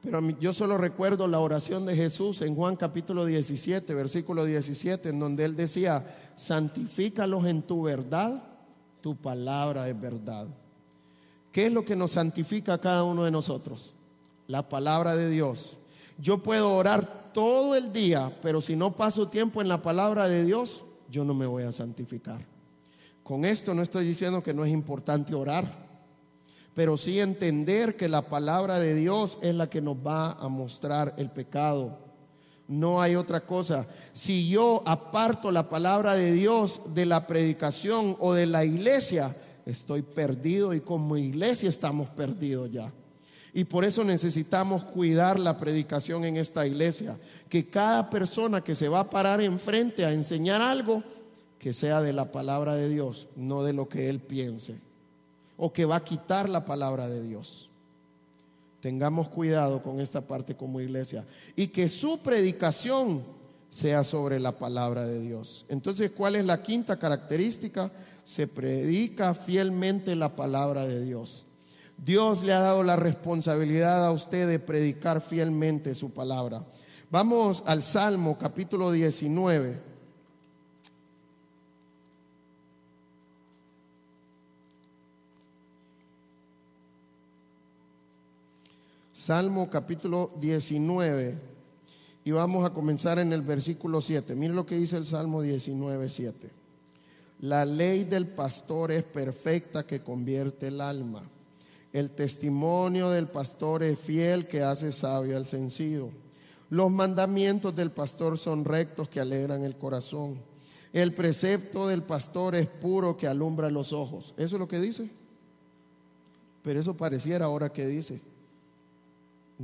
Pero 0.02 0.28
yo 0.40 0.54
solo 0.54 0.76
recuerdo 0.76 1.28
la 1.28 1.40
oración 1.40 1.86
de 1.86 1.96
Jesús 1.96 2.42
en 2.42 2.56
Juan 2.56 2.76
capítulo 2.76 3.26
17, 3.26 3.94
versículo 3.94 4.44
17, 4.44 5.10
en 5.10 5.20
donde 5.20 5.46
él 5.46 5.56
decía, 5.56 6.32
santifícalos 6.36 7.46
en 7.46 7.62
tu 7.62 7.84
verdad, 7.84 8.42
tu 9.02 9.16
palabra 9.16 9.88
es 9.88 10.02
verdad. 10.02 10.48
¿Qué 11.52 11.68
es 11.68 11.72
lo 11.72 11.86
que 11.86 11.96
nos 11.96 12.14
santifica 12.14 12.74
a 12.74 12.82
cada 12.82 13.04
uno 13.04 13.24
de 13.24 13.30
nosotros? 13.30 13.94
La 14.48 14.68
palabra 14.68 15.16
de 15.16 15.30
Dios. 15.30 15.78
Yo 16.18 16.42
puedo 16.42 16.74
orar 16.74 17.32
todo 17.36 17.76
el 17.76 17.94
día, 17.94 18.36
pero 18.42 18.62
si 18.62 18.76
no 18.76 18.96
paso 18.96 19.28
tiempo 19.28 19.62
en 19.62 19.68
la 19.68 19.84
palabra 19.84 20.28
de 20.28 20.44
Dios, 20.44 20.85
yo 21.10 21.24
no 21.24 21.34
me 21.34 21.46
voy 21.46 21.64
a 21.64 21.72
santificar. 21.72 22.46
Con 23.24 23.46
esto 23.46 23.74
no 23.74 23.82
estoy 23.82 24.06
diciendo 24.06 24.44
que 24.44 24.54
no 24.54 24.64
es 24.66 24.72
importante 24.72 25.34
orar, 25.34 25.66
pero 26.74 26.98
sí 26.98 27.20
entender 27.20 27.96
que 27.96 28.08
la 28.08 28.24
palabra 28.24 28.80
de 28.80 28.94
Dios 28.94 29.38
es 29.42 29.56
la 29.56 29.70
que 29.70 29.82
nos 29.82 29.98
va 29.98 30.34
a 30.34 30.48
mostrar 30.48 31.14
el 31.18 31.32
pecado. 31.32 31.98
No 32.68 33.02
hay 33.02 33.16
otra 33.16 33.46
cosa. 33.46 33.88
Si 34.14 34.50
yo 34.50 34.84
aparto 34.86 35.52
la 35.52 35.70
palabra 35.70 36.16
de 36.16 36.34
Dios 36.34 36.82
de 36.94 37.06
la 37.06 37.28
predicación 37.28 38.16
o 38.20 38.34
de 38.34 38.46
la 38.46 38.66
iglesia, 38.66 39.36
estoy 39.66 40.02
perdido 40.02 40.74
y 40.74 40.82
como 40.82 41.18
iglesia 41.18 41.70
estamos 41.70 42.10
perdidos 42.10 42.72
ya. 42.72 42.92
Y 43.58 43.64
por 43.64 43.86
eso 43.86 44.04
necesitamos 44.04 44.84
cuidar 44.84 45.40
la 45.40 45.58
predicación 45.58 46.26
en 46.26 46.36
esta 46.36 46.68
iglesia. 46.68 47.18
Que 47.48 47.70
cada 47.70 48.10
persona 48.10 48.62
que 48.62 48.76
se 48.76 48.90
va 48.90 49.00
a 49.00 49.10
parar 49.10 49.40
enfrente 49.40 50.04
a 50.04 50.12
enseñar 50.12 50.62
algo, 50.62 51.02
que 51.58 51.72
sea 51.72 52.02
de 52.02 52.12
la 52.12 52.34
palabra 52.34 52.76
de 52.76 52.90
Dios, 52.90 53.30
no 53.38 53.64
de 53.64 53.72
lo 53.72 53.88
que 53.88 54.10
él 54.10 54.20
piense. 54.20 54.76
O 55.56 55.72
que 55.72 55.86
va 55.86 55.96
a 55.96 56.04
quitar 56.04 56.50
la 56.50 56.66
palabra 56.66 57.08
de 57.08 57.24
Dios. 57.24 57.70
Tengamos 58.82 59.30
cuidado 59.30 59.82
con 59.82 60.02
esta 60.02 60.20
parte 60.20 60.56
como 60.56 60.82
iglesia. 60.82 61.26
Y 61.56 61.68
que 61.68 61.88
su 61.88 62.18
predicación 62.18 63.24
sea 63.70 64.04
sobre 64.04 64.38
la 64.38 64.52
palabra 64.52 65.08
de 65.08 65.22
Dios. 65.22 65.66
Entonces, 65.70 66.12
¿cuál 66.12 66.36
es 66.36 66.44
la 66.44 66.62
quinta 66.62 67.00
característica? 67.00 67.90
Se 68.26 68.48
predica 68.48 69.34
fielmente 69.34 70.14
la 70.14 70.36
palabra 70.36 70.86
de 70.86 71.06
Dios. 71.06 71.48
Dios 71.98 72.44
le 72.44 72.54
ha 72.54 72.60
dado 72.60 72.84
la 72.84 72.96
responsabilidad 72.96 74.06
a 74.06 74.12
usted 74.12 74.48
de 74.48 74.60
predicar 74.60 75.22
fielmente 75.22 75.96
su 75.96 76.12
palabra. 76.12 76.66
Vamos 77.10 77.64
al 77.66 77.82
Salmo 77.82 78.38
capítulo 78.38 78.92
19. 78.92 79.96
Salmo 89.26 89.70
capítulo 89.72 90.30
19. 90.40 91.36
Y 92.26 92.32
vamos 92.32 92.66
a 92.66 92.72
comenzar 92.72 93.18
en 93.18 93.34
el 93.34 93.42
versículo 93.42 94.02
7. 94.02 94.36
Mire 94.36 94.54
lo 94.54 94.66
que 94.66 94.76
dice 94.76 94.98
el 94.98 95.06
Salmo 95.06 95.42
19, 95.42 96.10
7. 96.10 96.50
La 97.42 97.66
ley 97.66 98.04
del 98.04 98.28
pastor 98.28 98.92
es 98.92 99.04
perfecta 99.04 99.86
que 99.88 100.02
convierte 100.02 100.68
el 100.68 100.82
alma. 100.82 101.24
El 101.96 102.10
testimonio 102.10 103.10
del 103.10 103.30
pastor 103.30 103.82
es 103.82 103.98
fiel 103.98 104.50
que 104.50 104.62
hace 104.62 104.92
sabio 104.92 105.38
al 105.38 105.48
sencillo. 105.48 106.10
Los 106.70 106.92
mandamientos 106.92 107.74
del 107.74 107.90
pastor 107.90 108.38
son 108.38 108.66
rectos 108.66 109.08
que 109.08 109.22
alegran 109.22 109.64
el 109.64 109.78
corazón. 109.78 110.38
El 110.92 111.14
precepto 111.14 111.88
del 111.88 112.04
pastor 112.04 112.54
es 112.56 112.68
puro 112.68 113.16
que 113.16 113.30
alumbra 113.30 113.70
los 113.70 113.94
ojos. 113.94 114.34
Eso 114.36 114.58
es 114.58 114.60
lo 114.60 114.68
que 114.68 114.82
dice. 114.82 115.10
Pero 116.64 116.82
eso 116.82 116.98
pareciera 116.98 117.46
ahora 117.46 117.72
que 117.72 117.88
dice. 117.88 118.20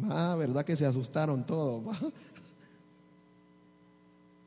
Ah, 0.03 0.33
¿verdad 0.39 0.63
que 0.63 0.77
se 0.77 0.85
asustaron 0.85 1.45
todos? 1.45 1.83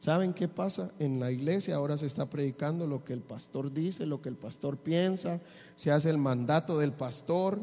¿Saben 0.05 0.35
qué 0.35 0.49
pasa? 0.49 0.91
En 0.99 1.19
la 1.19 1.31
iglesia 1.31 1.77
ahora 1.77 1.97
se 1.97 2.05
está 2.05 2.29
predicando 2.29 2.87
lo 2.87 3.07
que 3.07 3.15
el 3.15 3.23
pastor 3.23 3.73
dice, 3.73 4.05
lo 4.05 4.21
que 4.21 4.29
el 4.29 4.37
pastor 4.37 4.77
piensa, 4.77 5.41
se 5.77 5.91
hace 5.91 6.11
el 6.11 6.19
mandato 6.19 6.77
del 6.77 6.93
pastor, 6.93 7.59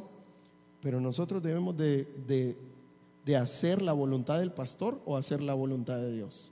pero 0.82 0.99
nosotros 0.99 1.43
debemos 1.43 1.77
de, 1.77 2.58
de, 3.23 3.38
hacer 3.38 3.84
la 3.84 3.93
voluntad 3.93 4.39
del 4.39 4.51
pastor 4.51 4.99
o 5.06 5.17
hacer 5.17 5.43
la 5.43 5.54
voluntad 5.54 5.97
de 5.97 6.13
Dios. 6.13 6.49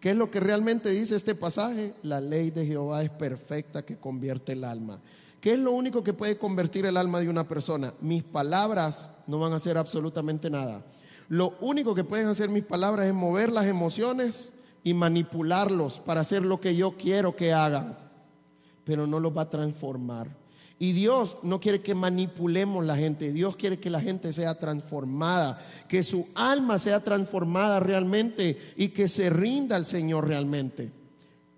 ¿Qué 0.00 0.12
es 0.12 0.16
lo 0.16 0.30
que 0.30 0.40
realmente 0.40 0.88
dice 0.88 1.14
este 1.14 1.34
pasaje? 1.34 1.92
La 2.02 2.18
ley 2.18 2.50
de 2.50 2.64
Jehová 2.64 3.02
es 3.02 3.10
perfecta 3.10 3.84
que 3.84 3.98
convierte 3.98 4.52
el 4.52 4.64
alma. 4.64 5.02
¿Qué 5.42 5.52
es 5.52 5.58
lo 5.58 5.72
único 5.72 6.02
que 6.02 6.14
puede 6.14 6.38
convertir 6.38 6.86
el 6.86 6.96
alma 6.96 7.20
de 7.20 7.28
una 7.28 7.46
persona? 7.46 7.92
Mis 8.00 8.22
palabras 8.22 9.10
no 9.26 9.40
van 9.40 9.52
a 9.52 9.56
hacer 9.56 9.76
absolutamente 9.76 10.48
nada. 10.48 10.86
Lo 11.28 11.54
único 11.60 11.94
que 11.94 12.02
pueden 12.02 12.28
hacer 12.28 12.48
mis 12.48 12.64
palabras 12.64 13.06
es 13.06 13.12
mover 13.12 13.52
las 13.52 13.66
emociones 13.66 14.54
y 14.86 14.94
manipularlos 14.94 15.98
para 15.98 16.20
hacer 16.20 16.46
lo 16.46 16.60
que 16.60 16.76
yo 16.76 16.92
quiero 16.92 17.34
que 17.34 17.52
hagan, 17.52 17.98
pero 18.84 19.04
no 19.08 19.18
los 19.18 19.36
va 19.36 19.42
a 19.42 19.50
transformar. 19.50 20.28
Y 20.78 20.92
Dios 20.92 21.38
no 21.42 21.58
quiere 21.58 21.82
que 21.82 21.96
manipulemos 21.96 22.84
la 22.84 22.94
gente, 22.94 23.32
Dios 23.32 23.56
quiere 23.56 23.80
que 23.80 23.90
la 23.90 24.00
gente 24.00 24.32
sea 24.32 24.60
transformada, 24.60 25.58
que 25.88 26.04
su 26.04 26.28
alma 26.36 26.78
sea 26.78 27.02
transformada 27.02 27.80
realmente 27.80 28.60
y 28.76 28.90
que 28.90 29.08
se 29.08 29.28
rinda 29.28 29.74
al 29.74 29.86
Señor 29.86 30.28
realmente. 30.28 30.92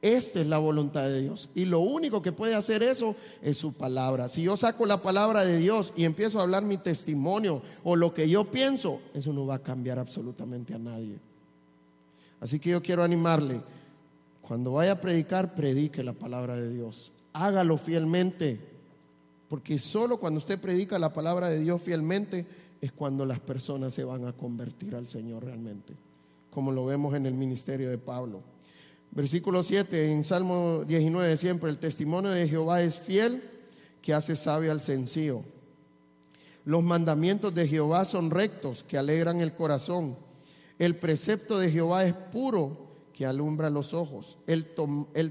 Esta 0.01 0.41
es 0.41 0.47
la 0.47 0.57
voluntad 0.57 1.03
de 1.03 1.21
Dios. 1.21 1.51
Y 1.55 1.67
lo 1.67 1.81
único 1.81 2.23
que 2.23 2.33
puede 2.33 2.55
hacer 2.55 2.83
eso 2.83 3.15
es 3.43 3.59
su 3.59 3.75
palabra. 3.75 4.29
Si 4.29 4.45
yo 4.45 4.57
saco 4.57 4.87
la 4.87 5.03
palabra 5.03 5.45
de 5.45 5.59
Dios 5.59 5.93
y 5.97 6.05
empiezo 6.05 6.41
a 6.41 6.45
hablar 6.45 6.63
mi 6.63 6.79
testimonio 6.79 7.61
o 7.85 7.95
lo 7.95 8.15
que 8.15 8.27
yo 8.27 8.51
pienso, 8.51 9.03
eso 9.13 9.35
no 9.35 9.45
va 9.45 9.57
a 9.57 9.63
cambiar 9.63 9.99
absolutamente 9.99 10.73
a 10.73 10.79
nadie. 10.79 11.28
Así 12.41 12.59
que 12.59 12.71
yo 12.71 12.83
quiero 12.83 13.03
animarle, 13.03 13.61
cuando 14.43 14.73
vaya 14.73 14.93
a 14.93 15.01
predicar, 15.01 15.55
predique 15.55 16.03
la 16.03 16.15
palabra 16.15 16.57
de 16.57 16.73
Dios. 16.73 17.13
Hágalo 17.33 17.77
fielmente, 17.77 18.59
porque 19.49 19.79
solo 19.79 20.19
cuando 20.19 20.39
usted 20.39 20.59
predica 20.59 20.99
la 20.99 21.13
palabra 21.13 21.51
de 21.51 21.61
Dios 21.61 21.83
fielmente 21.83 22.47
es 22.81 22.93
cuando 22.93 23.27
las 23.27 23.41
personas 23.41 23.93
se 23.93 24.05
van 24.05 24.27
a 24.27 24.33
convertir 24.33 24.95
al 24.95 25.07
Señor 25.07 25.45
realmente, 25.45 25.95
como 26.51 26.73
lo 26.73 26.87
vemos 26.87 27.15
en 27.15 27.27
el 27.27 27.35
ministerio 27.35 27.91
de 27.91 27.99
Pablo. 27.99 28.41
Versículo 29.11 29.63
7, 29.63 30.13
en 30.13 30.25
Salmo 30.25 30.85
19 30.85 31.37
siempre, 31.37 31.71
el 31.71 31.79
testimonio 31.79 32.31
de 32.31 32.49
Jehová 32.49 32.83
es 32.83 32.99
fiel, 32.99 33.43
que 34.01 34.15
hace 34.15 34.37
sabio 34.37 34.71
al 34.71 34.81
sencillo. 34.81 35.43
Los 36.65 36.83
mandamientos 36.83 37.55
de 37.55 37.67
Jehová 37.67 38.05
son 38.05 38.31
rectos, 38.31 38.85
que 38.85 38.99
alegran 38.99 39.41
el 39.41 39.55
corazón. 39.55 40.17
El 40.79 40.97
precepto 40.97 41.59
de 41.59 41.71
Jehová 41.71 42.05
es 42.05 42.15
puro, 42.15 42.89
que 43.13 43.27
alumbra 43.27 43.69
los 43.69 43.95
ojos. 43.95 44.39
El, 44.47 44.65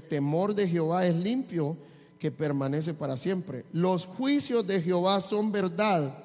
temor 0.08 0.54
de 0.54 0.68
Jehová 0.68 1.06
es 1.06 1.16
limpio, 1.16 1.76
que 2.18 2.30
permanece 2.30 2.92
para 2.92 3.16
siempre. 3.16 3.64
Los 3.72 4.04
juicios 4.04 4.66
de 4.66 4.82
Jehová 4.82 5.20
son 5.22 5.50
verdad, 5.50 6.22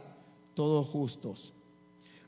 todos 0.55 0.87
justos. 0.87 1.53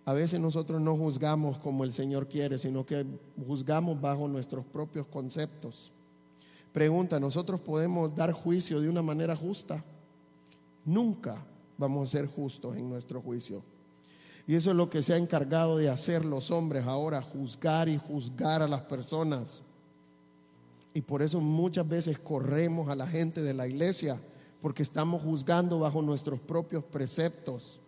A 0.06 0.14
veces 0.14 0.40
nosotros 0.40 0.80
no 0.80 0.96
juzgamos 0.96 1.58
como 1.58 1.84
el 1.84 1.92
Señor 1.92 2.30
quiere, 2.30 2.58
sino 2.58 2.86
que 2.86 3.06
juzgamos 3.46 4.00
bajo 4.00 4.28
nuestros 4.30 4.64
propios 4.66 5.08
conceptos. 5.08 5.92
Pregunta, 6.72 7.20
¿nosotros 7.20 7.60
podemos 7.60 8.16
dar 8.16 8.32
juicio 8.32 8.80
de 8.80 8.88
una 8.88 9.02
manera 9.02 9.36
justa? 9.36 9.84
Nunca 10.86 11.46
vamos 11.78 12.08
a 12.08 12.12
ser 12.12 12.28
justos 12.28 12.78
en 12.78 12.88
nuestro 12.88 13.22
juicio. 13.22 13.64
Y 14.48 14.56
eso 14.56 14.70
es 14.70 14.76
lo 14.76 14.90
que 14.90 15.02
se 15.02 15.14
ha 15.14 15.18
encargado 15.18 15.78
de 15.78 15.90
hacer 15.90 16.24
los 16.24 16.52
hombres 16.52 16.86
ahora, 16.86 17.22
juzgar 17.22 17.90
y 17.90 17.98
juzgar 17.98 18.62
a 18.62 18.68
las 18.68 18.82
personas. 18.82 19.62
Y 20.94 21.02
por 21.02 21.22
eso 21.22 21.42
muchas 21.42 21.88
veces 21.88 22.20
corremos 22.20 22.90
a 22.90 22.96
la 22.96 23.08
gente 23.08 23.42
de 23.42 23.54
la 23.54 23.68
iglesia, 23.68 24.20
porque 24.62 24.84
estamos 24.84 25.22
juzgando 25.24 25.80
bajo 25.80 26.02
nuestros 26.02 26.40
propios 26.40 26.84
preceptos. 26.84 27.80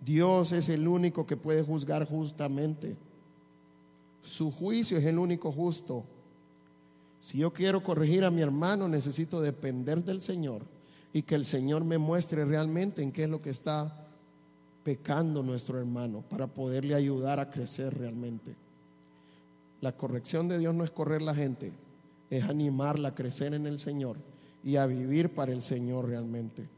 Dios 0.00 0.52
es 0.52 0.68
el 0.68 0.88
único 0.88 1.26
que 1.26 1.36
puede 1.36 1.62
juzgar 1.62 2.08
justamente. 2.08 2.96
Su 4.22 4.50
juicio 4.50 4.98
es 4.98 5.04
el 5.04 5.18
único 5.18 5.52
justo. 5.52 6.04
Si 7.20 7.38
yo 7.38 7.52
quiero 7.52 7.82
corregir 7.82 8.24
a 8.24 8.30
mi 8.30 8.40
hermano, 8.40 8.88
necesito 8.88 9.40
depender 9.40 10.02
del 10.02 10.20
Señor 10.20 10.62
y 11.12 11.22
que 11.22 11.34
el 11.34 11.44
Señor 11.44 11.84
me 11.84 11.98
muestre 11.98 12.44
realmente 12.44 13.02
en 13.02 13.12
qué 13.12 13.24
es 13.24 13.30
lo 13.30 13.42
que 13.42 13.50
está 13.50 14.05
pecando 14.86 15.42
nuestro 15.42 15.80
hermano 15.80 16.22
para 16.30 16.46
poderle 16.46 16.94
ayudar 16.94 17.40
a 17.40 17.50
crecer 17.50 17.98
realmente. 17.98 18.54
La 19.80 19.90
corrección 19.90 20.46
de 20.46 20.60
Dios 20.60 20.76
no 20.76 20.84
es 20.84 20.92
correr 20.92 21.22
la 21.22 21.34
gente, 21.34 21.72
es 22.30 22.44
animarla 22.44 23.08
a 23.08 23.14
crecer 23.16 23.52
en 23.54 23.66
el 23.66 23.80
Señor 23.80 24.16
y 24.62 24.76
a 24.76 24.86
vivir 24.86 25.34
para 25.34 25.50
el 25.50 25.60
Señor 25.60 26.06
realmente. 26.06 26.68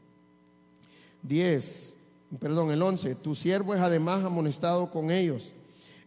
10, 1.21 1.97
perdón, 2.39 2.71
el 2.71 2.81
11, 2.81 3.13
tu 3.13 3.35
siervo 3.35 3.75
es 3.75 3.81
además 3.81 4.23
amonestado 4.23 4.89
con 4.89 5.11
ellos. 5.11 5.53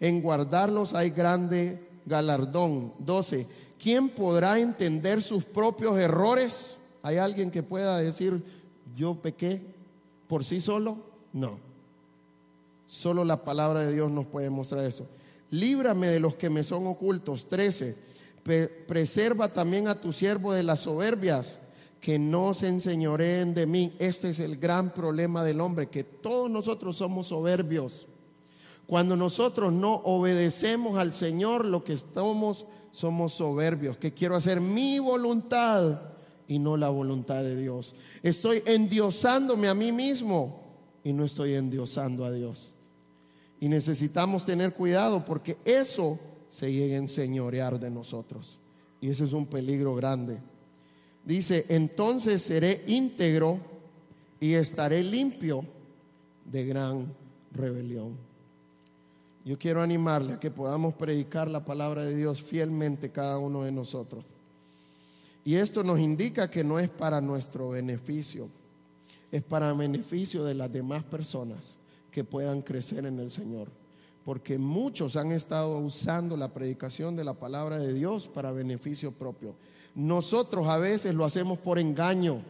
En 0.01 0.23
guardarlos 0.23 0.95
hay 0.95 1.11
grande 1.11 1.89
galardón. 2.05 2.95
12, 2.99 3.47
¿quién 3.79 4.09
podrá 4.09 4.59
entender 4.59 5.23
sus 5.23 5.45
propios 5.45 5.97
errores? 5.99 6.75
¿Hay 7.01 7.19
alguien 7.19 7.53
que 7.53 7.63
pueda 7.63 7.99
decir, 7.99 8.43
yo 8.97 9.15
pequé 9.15 9.63
por 10.27 10.45
sí 10.45 10.61
solo? 10.61 10.97
No. 11.33 11.72
Solo 12.93 13.25
la 13.25 13.43
palabra 13.43 13.81
de 13.81 13.95
Dios 13.95 14.11
nos 14.11 14.27
puede 14.27 14.51
mostrar 14.51 14.85
eso. 14.85 15.07
Líbrame 15.49 16.09
de 16.09 16.21
los 16.21 16.35
que 16.35 16.51
me 16.51 16.63
son 16.63 16.87
ocultos. 16.87 17.49
13. 17.49 17.97
Preserva 18.87 19.51
también 19.51 19.89
a 19.89 19.99
tu 19.99 20.13
siervo 20.13 20.53
de 20.53 20.63
las 20.63 20.81
soberbias, 20.81 21.59
que 22.03 22.19
no 22.19 22.53
se 22.53 22.69
enseñoreen 22.69 23.55
de 23.55 23.65
mí. 23.65 23.95
Este 23.99 24.29
es 24.29 24.41
el 24.41 24.59
gran 24.59 24.93
problema 24.93 25.43
del 25.43 25.63
hombre, 25.63 25.89
que 25.89 26.05
todos 26.05 26.51
nosotros 26.51 26.99
somos 26.99 27.29
soberbios. 27.29 28.09
Cuando 28.87 29.17
nosotros 29.17 29.73
no 29.73 29.95
obedecemos 30.05 30.99
al 30.99 31.15
Señor, 31.15 31.65
lo 31.65 31.85
que 31.85 31.95
estamos 31.95 32.67
somos 32.91 33.33
soberbios, 33.33 33.97
que 33.97 34.13
quiero 34.13 34.37
hacer 34.37 34.61
mi 34.61 34.99
voluntad 34.99 35.99
y 36.47 36.59
no 36.59 36.77
la 36.77 36.91
voluntad 36.91 37.43
de 37.43 37.57
Dios. 37.57 37.95
Estoy 38.23 38.63
endiosándome 38.67 39.69
a 39.69 39.75
mí 39.75 39.93
mismo 39.93 40.61
y 41.03 41.15
no 41.15 41.25
estoy 41.25 41.55
endiosando 41.55 42.27
a 42.27 42.31
Dios. 42.31 42.72
Y 43.63 43.69
necesitamos 43.69 44.45
tener 44.45 44.75
cuidado 44.75 45.25
porque 45.25 45.57
eso 45.65 46.19
se 46.51 46.73
llega 46.73 46.97
a 46.97 46.99
enseñorear 46.99 47.79
de 47.79 47.91
nosotros. 47.91 48.59
Y 49.01 49.09
eso 49.09 49.23
es 49.23 49.33
un 49.33 49.47
peligro 49.47 49.95
grande. 49.95 50.37
Dice, 51.25 51.65
entonces 51.69 52.43
seré 52.43 52.83
íntegro 52.89 53.61
y 54.41 54.55
estaré 54.55 55.05
limpio 55.05 55.65
de 56.45 56.67
gran 56.67 57.15
rebelión. 57.53 58.17
Yo 59.45 59.57
quiero 59.57 59.81
animarle 59.81 60.33
a 60.33 60.41
que 60.41 60.51
podamos 60.51 60.95
predicar 60.95 61.49
la 61.49 61.65
palabra 61.65 62.05
de 62.05 62.17
Dios 62.17 62.43
fielmente 62.43 63.13
cada 63.13 63.39
uno 63.39 63.63
de 63.63 63.71
nosotros. 63.71 64.25
Y 65.45 65.55
esto 65.55 65.85
nos 65.85 66.01
indica 66.01 66.51
que 66.51 66.65
no 66.65 66.81
es 66.81 66.89
para 66.89 67.21
nuestro 67.21 67.69
beneficio, 67.69 68.49
es 69.31 69.43
para 69.43 69.73
beneficio 69.73 70.43
de 70.43 70.55
las 70.55 70.73
demás 70.73 71.05
personas 71.05 71.77
que 72.13 72.23
puedan 72.23 72.63
crecer 72.63 73.07
en 73.07 73.19
el 73.19 73.31
Señor. 73.31 73.69
Porque 74.25 74.57
muchos 74.59 75.17
han 75.17 75.33
estado 75.33 75.79
usando 75.79 76.37
la 76.37 76.53
predicación 76.55 77.17
de 77.17 77.25
la 77.25 77.35
palabra 77.35 77.79
de 77.79 77.93
Dios 77.93 78.29
para 78.29 78.53
beneficio 78.53 79.11
propio. 79.11 79.57
Nosotros 79.97 80.69
a 80.69 80.77
veces 80.77 81.15
lo 81.15 81.25
hacemos 81.25 81.59
por 81.59 81.79
engaño. 81.81 82.43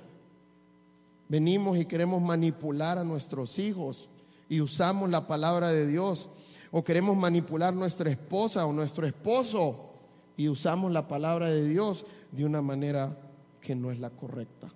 Venimos 1.28 1.78
y 1.78 1.86
queremos 1.86 2.20
manipular 2.20 2.98
a 2.98 3.04
nuestros 3.04 3.58
hijos 3.58 4.10
y 4.50 4.60
usamos 4.60 5.08
la 5.08 5.26
palabra 5.26 5.70
de 5.70 5.86
Dios. 5.86 6.28
O 6.70 6.84
queremos 6.84 7.16
manipular 7.16 7.72
nuestra 7.72 8.10
esposa 8.10 8.66
o 8.66 8.72
nuestro 8.72 9.06
esposo 9.06 9.92
y 10.36 10.48
usamos 10.48 10.92
la 10.92 11.08
palabra 11.08 11.48
de 11.48 11.66
Dios 11.66 12.04
de 12.32 12.44
una 12.44 12.60
manera 12.60 13.16
que 13.60 13.74
no 13.74 13.90
es 13.90 13.98
la 13.98 14.10
correcta. 14.10 14.68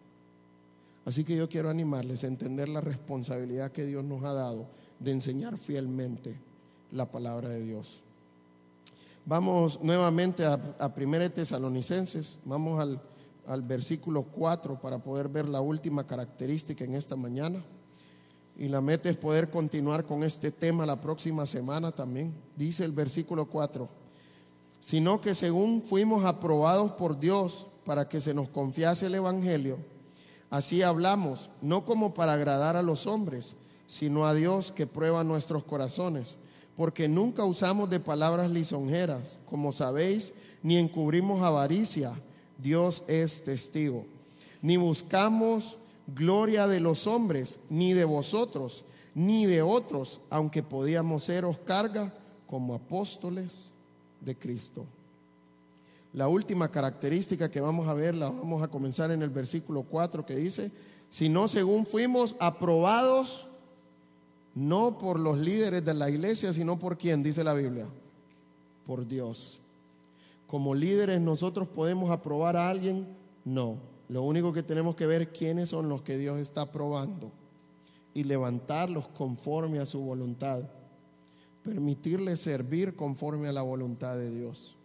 Así 1.06 1.22
que 1.22 1.36
yo 1.36 1.48
quiero 1.48 1.70
animarles 1.70 2.24
a 2.24 2.26
entender 2.26 2.68
la 2.68 2.80
responsabilidad 2.80 3.70
que 3.70 3.86
Dios 3.86 4.04
nos 4.04 4.24
ha 4.24 4.32
dado 4.32 4.66
de 4.98 5.12
enseñar 5.12 5.56
fielmente 5.56 6.36
la 6.90 7.06
palabra 7.06 7.48
de 7.48 7.64
Dios. 7.64 8.02
Vamos 9.24 9.80
nuevamente 9.80 10.44
a, 10.44 10.54
a 10.78 10.92
1 10.94 11.30
Tesalonicenses, 11.30 12.40
vamos 12.44 12.80
al, 12.80 13.00
al 13.46 13.62
versículo 13.62 14.24
4 14.24 14.80
para 14.80 14.98
poder 14.98 15.28
ver 15.28 15.48
la 15.48 15.60
última 15.60 16.04
característica 16.04 16.84
en 16.84 16.96
esta 16.96 17.14
mañana. 17.14 17.62
Y 18.58 18.66
la 18.68 18.80
meta 18.80 19.08
es 19.08 19.16
poder 19.16 19.48
continuar 19.48 20.06
con 20.06 20.24
este 20.24 20.50
tema 20.50 20.86
la 20.86 21.00
próxima 21.00 21.46
semana 21.46 21.92
también. 21.92 22.34
Dice 22.56 22.84
el 22.84 22.92
versículo 22.92 23.46
4, 23.46 23.88
sino 24.80 25.20
que 25.20 25.34
según 25.34 25.82
fuimos 25.82 26.24
aprobados 26.24 26.92
por 26.92 27.20
Dios 27.20 27.66
para 27.84 28.08
que 28.08 28.20
se 28.20 28.34
nos 28.34 28.48
confiase 28.48 29.06
el 29.06 29.14
Evangelio, 29.14 29.78
así 30.50 30.82
hablamos, 30.82 31.50
no 31.60 31.84
como 31.84 32.14
para 32.14 32.34
agradar 32.34 32.76
a 32.76 32.82
los 32.82 33.06
hombres, 33.06 33.56
sino 33.86 34.26
a 34.26 34.34
Dios 34.34 34.72
que 34.72 34.86
prueba 34.86 35.24
nuestros 35.24 35.64
corazones 35.64 36.36
porque 36.76 37.08
nunca 37.08 37.44
usamos 37.44 37.88
de 37.88 38.00
palabras 38.00 38.50
lisonjeras, 38.50 39.38
como 39.48 39.72
sabéis, 39.72 40.32
ni 40.62 40.76
encubrimos 40.76 41.42
avaricia, 41.42 42.12
Dios 42.58 43.02
es 43.08 43.42
testigo. 43.42 44.04
Ni 44.60 44.76
buscamos 44.76 45.78
gloria 46.06 46.68
de 46.68 46.80
los 46.80 47.06
hombres, 47.06 47.58
ni 47.70 47.94
de 47.94 48.04
vosotros, 48.04 48.84
ni 49.14 49.46
de 49.46 49.62
otros, 49.62 50.20
aunque 50.28 50.62
podíamos 50.62 51.24
seros 51.24 51.58
carga 51.58 52.12
como 52.46 52.74
apóstoles 52.74 53.70
de 54.20 54.36
Cristo. 54.36 54.84
La 56.16 56.28
última 56.28 56.70
característica 56.70 57.50
que 57.50 57.60
vamos 57.60 57.88
a 57.88 57.92
ver 57.92 58.14
la 58.14 58.30
vamos 58.30 58.62
a 58.62 58.68
comenzar 58.68 59.10
en 59.10 59.20
el 59.20 59.28
versículo 59.28 59.82
4 59.82 60.24
que 60.24 60.34
dice, 60.34 60.72
si 61.10 61.28
no 61.28 61.46
según 61.46 61.84
fuimos 61.84 62.34
aprobados 62.40 63.46
no 64.54 64.96
por 64.96 65.20
los 65.20 65.36
líderes 65.36 65.84
de 65.84 65.92
la 65.92 66.08
iglesia, 66.08 66.54
sino 66.54 66.78
por 66.78 66.96
quién, 66.96 67.22
dice 67.22 67.44
la 67.44 67.52
Biblia, 67.52 67.86
por 68.86 69.06
Dios. 69.06 69.60
Como 70.46 70.74
líderes 70.74 71.20
nosotros 71.20 71.68
podemos 71.68 72.10
aprobar 72.10 72.56
a 72.56 72.70
alguien, 72.70 73.06
no. 73.44 73.76
Lo 74.08 74.22
único 74.22 74.54
que 74.54 74.62
tenemos 74.62 74.96
que 74.96 75.04
ver 75.04 75.20
es 75.20 75.28
quiénes 75.36 75.68
son 75.68 75.90
los 75.90 76.00
que 76.00 76.16
Dios 76.16 76.38
está 76.38 76.62
aprobando 76.62 77.30
y 78.14 78.24
levantarlos 78.24 79.06
conforme 79.08 79.80
a 79.80 79.84
su 79.84 80.00
voluntad. 80.00 80.62
Permitirles 81.62 82.40
servir 82.40 82.96
conforme 82.96 83.48
a 83.48 83.52
la 83.52 83.60
voluntad 83.60 84.16
de 84.16 84.30
Dios. 84.30 84.75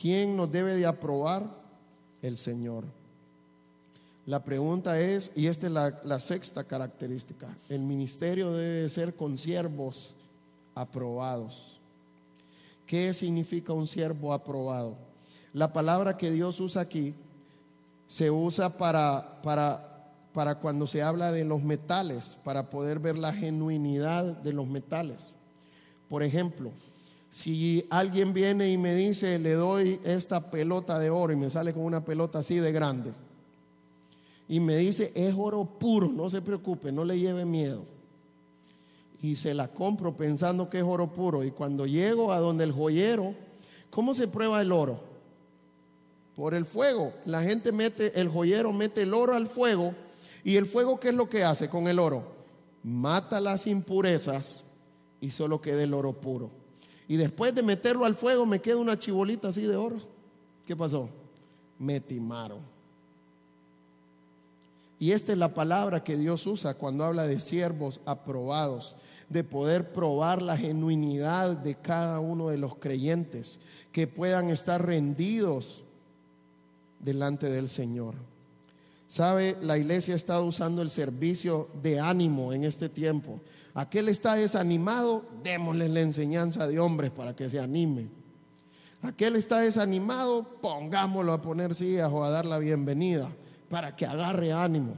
¿Quién 0.00 0.36
nos 0.36 0.52
debe 0.52 0.74
de 0.74 0.86
aprobar? 0.86 1.44
El 2.20 2.36
Señor. 2.36 2.84
La 4.26 4.42
pregunta 4.42 4.98
es, 4.98 5.30
y 5.34 5.46
esta 5.46 5.66
es 5.66 5.72
la, 5.72 6.20
sexta 6.20 6.64
característica, 6.64 7.46
el 7.68 7.80
ministerio 7.80 8.52
debe 8.52 8.88
ser 8.88 9.14
con 9.14 9.38
siervos 9.38 10.14
aprobados. 10.74 11.78
¿Qué 12.86 13.14
significa 13.14 13.72
un 13.72 13.86
siervo 13.86 14.32
aprobado? 14.32 14.96
La 15.52 15.72
palabra 15.72 16.16
que 16.16 16.30
Dios 16.30 16.60
usa 16.60 16.82
aquí 16.82 17.14
se 18.08 18.30
usa 18.30 18.76
para, 18.76 19.40
para, 19.42 20.12
para 20.32 20.58
cuando 20.58 20.86
se 20.86 21.02
habla 21.02 21.32
de 21.32 21.44
los 21.44 21.62
metales, 21.62 22.36
para 22.42 22.68
poder 22.68 22.98
ver 22.98 23.16
la 23.16 23.32
genuinidad 23.32 24.24
de 24.24 24.52
los 24.52 24.66
metales. 24.66 25.34
Por 26.08 26.22
ejemplo, 26.22 26.72
si 27.36 27.86
alguien 27.90 28.32
viene 28.32 28.70
y 28.70 28.78
me 28.78 28.94
dice, 28.94 29.38
le 29.38 29.52
doy 29.52 30.00
esta 30.04 30.50
pelota 30.50 30.98
de 30.98 31.10
oro 31.10 31.34
y 31.34 31.36
me 31.36 31.50
sale 31.50 31.74
con 31.74 31.82
una 31.82 32.02
pelota 32.02 32.38
así 32.38 32.56
de 32.56 32.72
grande, 32.72 33.12
y 34.48 34.58
me 34.58 34.78
dice, 34.78 35.12
es 35.14 35.34
oro 35.36 35.66
puro, 35.66 36.08
no 36.08 36.30
se 36.30 36.40
preocupe, 36.40 36.90
no 36.90 37.04
le 37.04 37.18
lleve 37.18 37.44
miedo. 37.44 37.84
Y 39.20 39.36
se 39.36 39.52
la 39.52 39.68
compro 39.68 40.16
pensando 40.16 40.70
que 40.70 40.78
es 40.78 40.84
oro 40.84 41.12
puro. 41.12 41.44
Y 41.44 41.50
cuando 41.50 41.84
llego 41.84 42.32
a 42.32 42.38
donde 42.38 42.64
el 42.64 42.72
joyero, 42.72 43.34
¿cómo 43.90 44.14
se 44.14 44.28
prueba 44.28 44.62
el 44.62 44.72
oro? 44.72 44.98
Por 46.36 46.54
el 46.54 46.64
fuego. 46.64 47.12
La 47.26 47.42
gente 47.42 47.70
mete, 47.70 48.18
el 48.18 48.30
joyero 48.30 48.72
mete 48.72 49.02
el 49.02 49.12
oro 49.12 49.34
al 49.34 49.48
fuego. 49.48 49.94
¿Y 50.42 50.56
el 50.56 50.64
fuego 50.64 50.98
qué 50.98 51.08
es 51.08 51.14
lo 51.14 51.28
que 51.28 51.44
hace 51.44 51.68
con 51.68 51.86
el 51.86 51.98
oro? 51.98 52.22
Mata 52.82 53.40
las 53.40 53.66
impurezas 53.66 54.62
y 55.20 55.28
solo 55.28 55.60
queda 55.60 55.82
el 55.82 55.92
oro 55.92 56.14
puro. 56.14 56.65
Y 57.08 57.16
después 57.16 57.54
de 57.54 57.62
meterlo 57.62 58.04
al 58.04 58.16
fuego 58.16 58.46
me 58.46 58.60
queda 58.60 58.76
una 58.76 58.98
chibolita 58.98 59.48
así 59.48 59.62
de 59.62 59.76
oro. 59.76 59.98
¿Qué 60.66 60.74
pasó? 60.74 61.08
Me 61.78 62.00
timaron. 62.00 62.60
Y 64.98 65.12
esta 65.12 65.32
es 65.32 65.38
la 65.38 65.52
palabra 65.52 66.02
que 66.02 66.16
Dios 66.16 66.46
usa 66.46 66.74
cuando 66.74 67.04
habla 67.04 67.26
de 67.26 67.38
siervos 67.38 68.00
aprobados, 68.06 68.96
de 69.28 69.44
poder 69.44 69.92
probar 69.92 70.40
la 70.40 70.56
genuinidad 70.56 71.58
de 71.58 71.74
cada 71.74 72.20
uno 72.20 72.48
de 72.48 72.56
los 72.56 72.76
creyentes, 72.76 73.58
que 73.92 74.06
puedan 74.06 74.48
estar 74.48 74.84
rendidos 74.84 75.84
delante 76.98 77.50
del 77.50 77.68
Señor. 77.68 78.14
Sabe, 79.06 79.56
la 79.60 79.78
iglesia 79.78 80.14
ha 80.14 80.16
estado 80.16 80.44
usando 80.44 80.82
el 80.82 80.90
servicio 80.90 81.68
de 81.82 82.00
ánimo 82.00 82.52
en 82.52 82.64
este 82.64 82.88
tiempo. 82.88 83.40
Aquel 83.76 84.08
está 84.08 84.36
desanimado, 84.36 85.22
démosle 85.42 85.90
la 85.90 86.00
enseñanza 86.00 86.66
de 86.66 86.80
hombres 86.80 87.10
para 87.10 87.36
que 87.36 87.50
se 87.50 87.60
anime. 87.60 88.08
Aquel 89.02 89.36
está 89.36 89.58
desanimado, 89.58 90.44
pongámoslo 90.62 91.34
a 91.34 91.42
poner 91.42 91.74
sillas 91.74 92.10
o 92.10 92.24
a 92.24 92.30
dar 92.30 92.46
la 92.46 92.58
bienvenida 92.58 93.28
para 93.68 93.94
que 93.94 94.06
agarre 94.06 94.50
ánimo. 94.50 94.94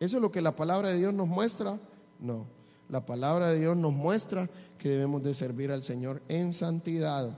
¿Eso 0.00 0.16
es 0.16 0.22
lo 0.22 0.32
que 0.32 0.40
la 0.40 0.56
palabra 0.56 0.88
de 0.88 0.96
Dios 0.96 1.12
nos 1.12 1.28
muestra? 1.28 1.78
No. 2.18 2.46
La 2.88 3.04
palabra 3.04 3.50
de 3.50 3.58
Dios 3.58 3.76
nos 3.76 3.92
muestra 3.92 4.48
que 4.78 4.88
debemos 4.88 5.22
de 5.22 5.34
servir 5.34 5.70
al 5.70 5.82
Señor 5.82 6.22
en 6.28 6.54
santidad, 6.54 7.36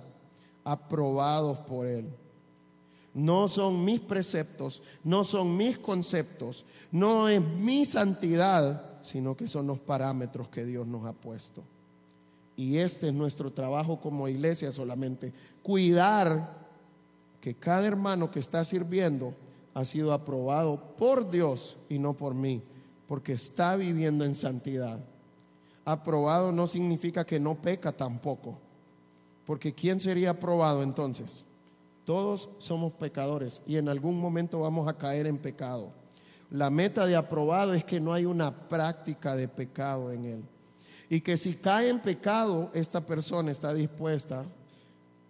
aprobados 0.62 1.58
por 1.58 1.88
Él. 1.88 2.06
No 3.12 3.48
son 3.48 3.84
mis 3.84 3.98
preceptos, 3.98 4.82
no 5.02 5.24
son 5.24 5.56
mis 5.56 5.78
conceptos, 5.78 6.64
no 6.92 7.28
es 7.28 7.42
mi 7.42 7.84
santidad, 7.84 8.89
sino 9.10 9.36
que 9.36 9.48
son 9.48 9.66
los 9.66 9.80
parámetros 9.80 10.48
que 10.48 10.64
Dios 10.64 10.86
nos 10.86 11.04
ha 11.04 11.12
puesto. 11.12 11.64
Y 12.56 12.78
este 12.78 13.08
es 13.08 13.14
nuestro 13.14 13.52
trabajo 13.52 14.00
como 14.00 14.28
iglesia 14.28 14.70
solamente, 14.70 15.32
cuidar 15.62 16.58
que 17.40 17.54
cada 17.54 17.86
hermano 17.86 18.30
que 18.30 18.38
está 18.38 18.64
sirviendo 18.64 19.34
ha 19.74 19.84
sido 19.84 20.12
aprobado 20.12 20.94
por 20.96 21.30
Dios 21.30 21.76
y 21.88 21.98
no 21.98 22.16
por 22.16 22.34
mí, 22.34 22.62
porque 23.08 23.32
está 23.32 23.76
viviendo 23.76 24.24
en 24.24 24.36
santidad. 24.36 25.00
Aprobado 25.84 26.52
no 26.52 26.66
significa 26.66 27.24
que 27.24 27.40
no 27.40 27.60
peca 27.60 27.90
tampoco, 27.92 28.58
porque 29.44 29.74
¿quién 29.74 29.98
sería 29.98 30.30
aprobado 30.30 30.82
entonces? 30.82 31.44
Todos 32.04 32.48
somos 32.58 32.92
pecadores 32.92 33.62
y 33.66 33.76
en 33.76 33.88
algún 33.88 34.20
momento 34.20 34.60
vamos 34.60 34.86
a 34.86 34.96
caer 34.96 35.26
en 35.26 35.38
pecado. 35.38 35.92
La 36.50 36.68
meta 36.68 37.06
de 37.06 37.14
aprobado 37.14 37.74
es 37.74 37.84
que 37.84 38.00
no 38.00 38.12
hay 38.12 38.24
una 38.24 38.68
práctica 38.68 39.36
de 39.36 39.46
pecado 39.46 40.10
en 40.10 40.24
él. 40.24 40.44
Y 41.08 41.20
que 41.20 41.36
si 41.36 41.54
cae 41.54 41.88
en 41.88 42.00
pecado, 42.00 42.70
esta 42.74 43.04
persona 43.04 43.50
está 43.50 43.72
dispuesta 43.72 44.44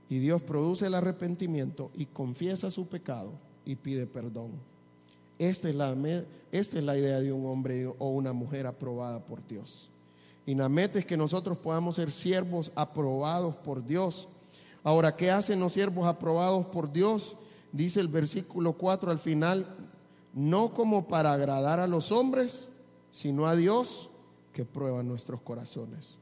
y 0.08 0.18
Dios 0.18 0.42
produce 0.42 0.86
el 0.86 0.94
arrepentimiento 0.94 1.90
y 1.94 2.06
confiesa 2.06 2.70
su 2.70 2.88
pecado 2.88 3.32
y 3.64 3.76
pide 3.76 4.06
perdón. 4.06 4.52
Esta 5.38 5.68
es, 5.68 5.74
la, 5.74 5.94
esta 6.52 6.78
es 6.78 6.84
la 6.84 6.98
idea 6.98 7.20
de 7.20 7.32
un 7.32 7.46
hombre 7.46 7.86
o 7.86 8.10
una 8.10 8.32
mujer 8.32 8.66
aprobada 8.66 9.24
por 9.24 9.46
Dios. 9.46 9.88
Y 10.44 10.54
la 10.54 10.68
meta 10.68 10.98
es 10.98 11.06
que 11.06 11.16
nosotros 11.16 11.58
podamos 11.58 11.96
ser 11.96 12.10
siervos 12.10 12.72
aprobados 12.74 13.54
por 13.56 13.84
Dios. 13.84 14.28
Ahora, 14.82 15.16
¿qué 15.16 15.30
hacen 15.30 15.60
los 15.60 15.74
siervos 15.74 16.06
aprobados 16.06 16.66
por 16.66 16.92
Dios? 16.92 17.36
Dice 17.72 18.00
el 18.00 18.08
versículo 18.08 18.72
4 18.72 19.10
al 19.10 19.18
final, 19.18 19.66
no 20.32 20.72
como 20.72 21.08
para 21.08 21.32
agradar 21.32 21.80
a 21.80 21.86
los 21.86 22.12
hombres, 22.12 22.68
sino 23.12 23.46
a 23.46 23.56
Dios 23.56 24.10
que 24.52 24.64
prueba 24.64 25.02
nuestros 25.02 25.40
corazones. 25.40 26.16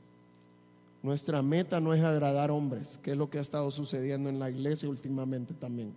Nuestra 1.03 1.43
meta 1.43 1.81
no 1.81 1.95
es 1.95 2.03
agradar 2.03 2.51
hombres, 2.51 2.99
que 3.03 3.13
es 3.13 3.17
lo 3.17 3.31
que 3.31 3.39
ha 3.39 3.43
estado 3.43 3.71
sucediendo 3.71 4.29
en 4.29 4.39
la 4.39 4.51
iglesia 4.51 4.89
últimamente 4.89 5.55
también. 5.55 5.95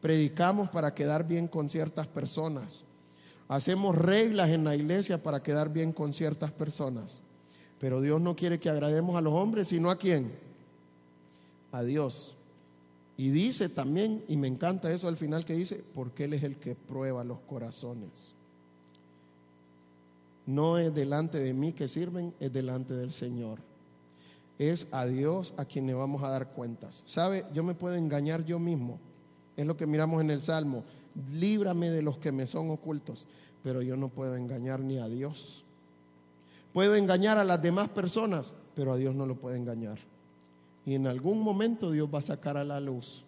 Predicamos 0.00 0.68
para 0.70 0.94
quedar 0.94 1.26
bien 1.26 1.46
con 1.46 1.70
ciertas 1.70 2.08
personas. 2.08 2.82
Hacemos 3.48 3.96
reglas 3.96 4.50
en 4.50 4.64
la 4.64 4.74
iglesia 4.74 5.22
para 5.22 5.42
quedar 5.42 5.72
bien 5.72 5.92
con 5.92 6.12
ciertas 6.12 6.50
personas. 6.50 7.20
Pero 7.78 8.00
Dios 8.00 8.20
no 8.20 8.34
quiere 8.34 8.58
que 8.58 8.68
agrademos 8.68 9.16
a 9.16 9.20
los 9.20 9.32
hombres, 9.32 9.68
sino 9.68 9.90
a 9.90 9.96
quién? 9.96 10.32
A 11.70 11.82
Dios. 11.82 12.34
Y 13.22 13.30
dice 13.30 13.68
también, 13.68 14.24
y 14.26 14.36
me 14.36 14.48
encanta 14.48 14.92
eso 14.92 15.06
al 15.06 15.16
final 15.16 15.44
que 15.44 15.54
dice, 15.54 15.84
porque 15.94 16.24
Él 16.24 16.32
es 16.32 16.42
el 16.42 16.56
que 16.56 16.74
prueba 16.74 17.22
los 17.22 17.38
corazones. 17.38 18.34
No 20.44 20.76
es 20.76 20.92
delante 20.92 21.38
de 21.38 21.54
mí 21.54 21.72
que 21.72 21.86
sirven, 21.86 22.34
es 22.40 22.52
delante 22.52 22.94
del 22.94 23.12
Señor. 23.12 23.60
Es 24.58 24.88
a 24.90 25.06
Dios 25.06 25.54
a 25.56 25.66
quien 25.66 25.86
le 25.86 25.94
vamos 25.94 26.24
a 26.24 26.30
dar 26.30 26.48
cuentas. 26.48 27.04
¿Sabe? 27.06 27.46
Yo 27.54 27.62
me 27.62 27.76
puedo 27.76 27.94
engañar 27.94 28.44
yo 28.44 28.58
mismo. 28.58 28.98
Es 29.56 29.68
lo 29.68 29.76
que 29.76 29.86
miramos 29.86 30.20
en 30.20 30.32
el 30.32 30.42
Salmo. 30.42 30.82
Líbrame 31.32 31.92
de 31.92 32.02
los 32.02 32.18
que 32.18 32.32
me 32.32 32.48
son 32.48 32.70
ocultos. 32.70 33.28
Pero 33.62 33.82
yo 33.82 33.96
no 33.96 34.08
puedo 34.08 34.34
engañar 34.34 34.80
ni 34.80 34.98
a 34.98 35.06
Dios. 35.06 35.64
Puedo 36.72 36.96
engañar 36.96 37.38
a 37.38 37.44
las 37.44 37.62
demás 37.62 37.88
personas, 37.88 38.52
pero 38.74 38.92
a 38.92 38.96
Dios 38.96 39.14
no 39.14 39.26
lo 39.26 39.36
puedo 39.36 39.54
engañar. 39.54 40.10
Y 40.84 40.94
en 40.94 41.06
algún 41.06 41.40
momento 41.40 41.90
Dios 41.90 42.08
va 42.12 42.18
a 42.18 42.22
sacar 42.22 42.56
a 42.56 42.64
la 42.64 42.80
luz 42.80 43.24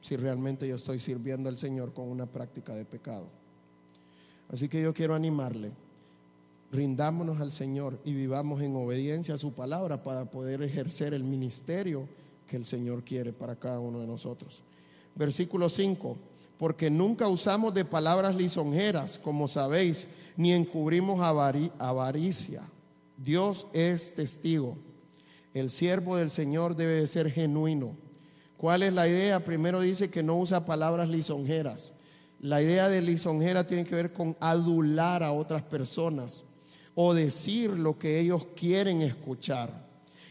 si 0.00 0.16
realmente 0.16 0.68
yo 0.68 0.76
estoy 0.76 1.00
sirviendo 1.00 1.48
al 1.48 1.58
Señor 1.58 1.92
con 1.92 2.08
una 2.08 2.26
práctica 2.26 2.74
de 2.74 2.84
pecado. 2.84 3.26
Así 4.48 4.68
que 4.68 4.80
yo 4.80 4.94
quiero 4.94 5.14
animarle, 5.16 5.72
rindámonos 6.70 7.40
al 7.40 7.52
Señor 7.52 7.98
y 8.04 8.12
vivamos 8.12 8.62
en 8.62 8.76
obediencia 8.76 9.34
a 9.34 9.38
su 9.38 9.52
palabra 9.52 10.04
para 10.04 10.30
poder 10.30 10.62
ejercer 10.62 11.12
el 11.12 11.24
ministerio 11.24 12.08
que 12.46 12.56
el 12.56 12.64
Señor 12.64 13.02
quiere 13.02 13.32
para 13.32 13.56
cada 13.56 13.80
uno 13.80 13.98
de 13.98 14.06
nosotros. 14.06 14.62
Versículo 15.16 15.68
5, 15.68 16.16
porque 16.58 16.88
nunca 16.88 17.26
usamos 17.26 17.74
de 17.74 17.84
palabras 17.84 18.36
lisonjeras, 18.36 19.18
como 19.18 19.48
sabéis, 19.48 20.06
ni 20.36 20.52
encubrimos 20.52 21.20
avaricia. 21.20 22.62
Dios 23.16 23.66
es 23.72 24.14
testigo. 24.14 24.76
El 25.56 25.70
siervo 25.70 26.18
del 26.18 26.30
Señor 26.30 26.76
debe 26.76 27.00
de 27.00 27.06
ser 27.06 27.30
genuino. 27.30 27.96
¿Cuál 28.58 28.82
es 28.82 28.92
la 28.92 29.08
idea? 29.08 29.40
Primero 29.40 29.80
dice 29.80 30.10
que 30.10 30.22
no 30.22 30.38
usa 30.38 30.66
palabras 30.66 31.08
lisonjeras. 31.08 31.94
La 32.40 32.60
idea 32.60 32.90
de 32.90 33.00
lisonjera 33.00 33.66
tiene 33.66 33.86
que 33.86 33.94
ver 33.94 34.12
con 34.12 34.36
adular 34.38 35.22
a 35.22 35.32
otras 35.32 35.62
personas 35.62 36.44
o 36.94 37.14
decir 37.14 37.70
lo 37.70 37.98
que 37.98 38.20
ellos 38.20 38.46
quieren 38.54 39.00
escuchar. 39.00 39.70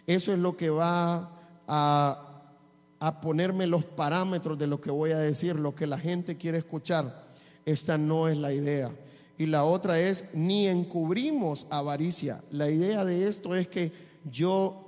Eso 0.06 0.32
es 0.32 0.38
lo 0.38 0.56
que 0.56 0.70
va 0.70 1.32
a 1.68 3.20
ponerme 3.20 3.66
los 3.66 3.84
parámetros 3.84 4.60
de 4.60 4.68
lo 4.68 4.80
que 4.80 4.92
voy 4.92 5.10
a 5.10 5.18
decir, 5.18 5.56
lo 5.56 5.74
que 5.74 5.88
la 5.88 5.98
gente 5.98 6.38
quiere 6.38 6.60
escuchar. 6.60 7.26
Esta 7.66 7.98
no 7.98 8.28
es 8.28 8.38
la 8.38 8.54
idea. 8.54 8.92
Y 9.40 9.48
la 9.48 9.64
otra 9.64 10.00
es, 10.00 10.26
ni 10.36 10.68
encubrimos 10.68 11.66
avaricia. 11.72 12.44
La 12.52 12.70
idea 12.70 13.04
de 13.04 13.28
esto 13.28 13.56
es 13.56 13.68
que 13.68 13.92
yo 14.30 14.85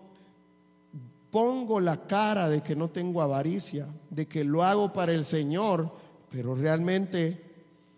pongo 1.38 1.80
la 1.80 2.08
cara 2.08 2.50
de 2.50 2.64
que 2.64 2.76
no 2.76 2.90
tengo 2.90 3.22
avaricia, 3.22 3.86
de 4.10 4.28
que 4.28 4.44
lo 4.44 4.64
hago 4.64 4.92
para 4.92 5.14
el 5.14 5.24
Señor, 5.24 5.88
pero 6.32 6.56
realmente 6.56 7.40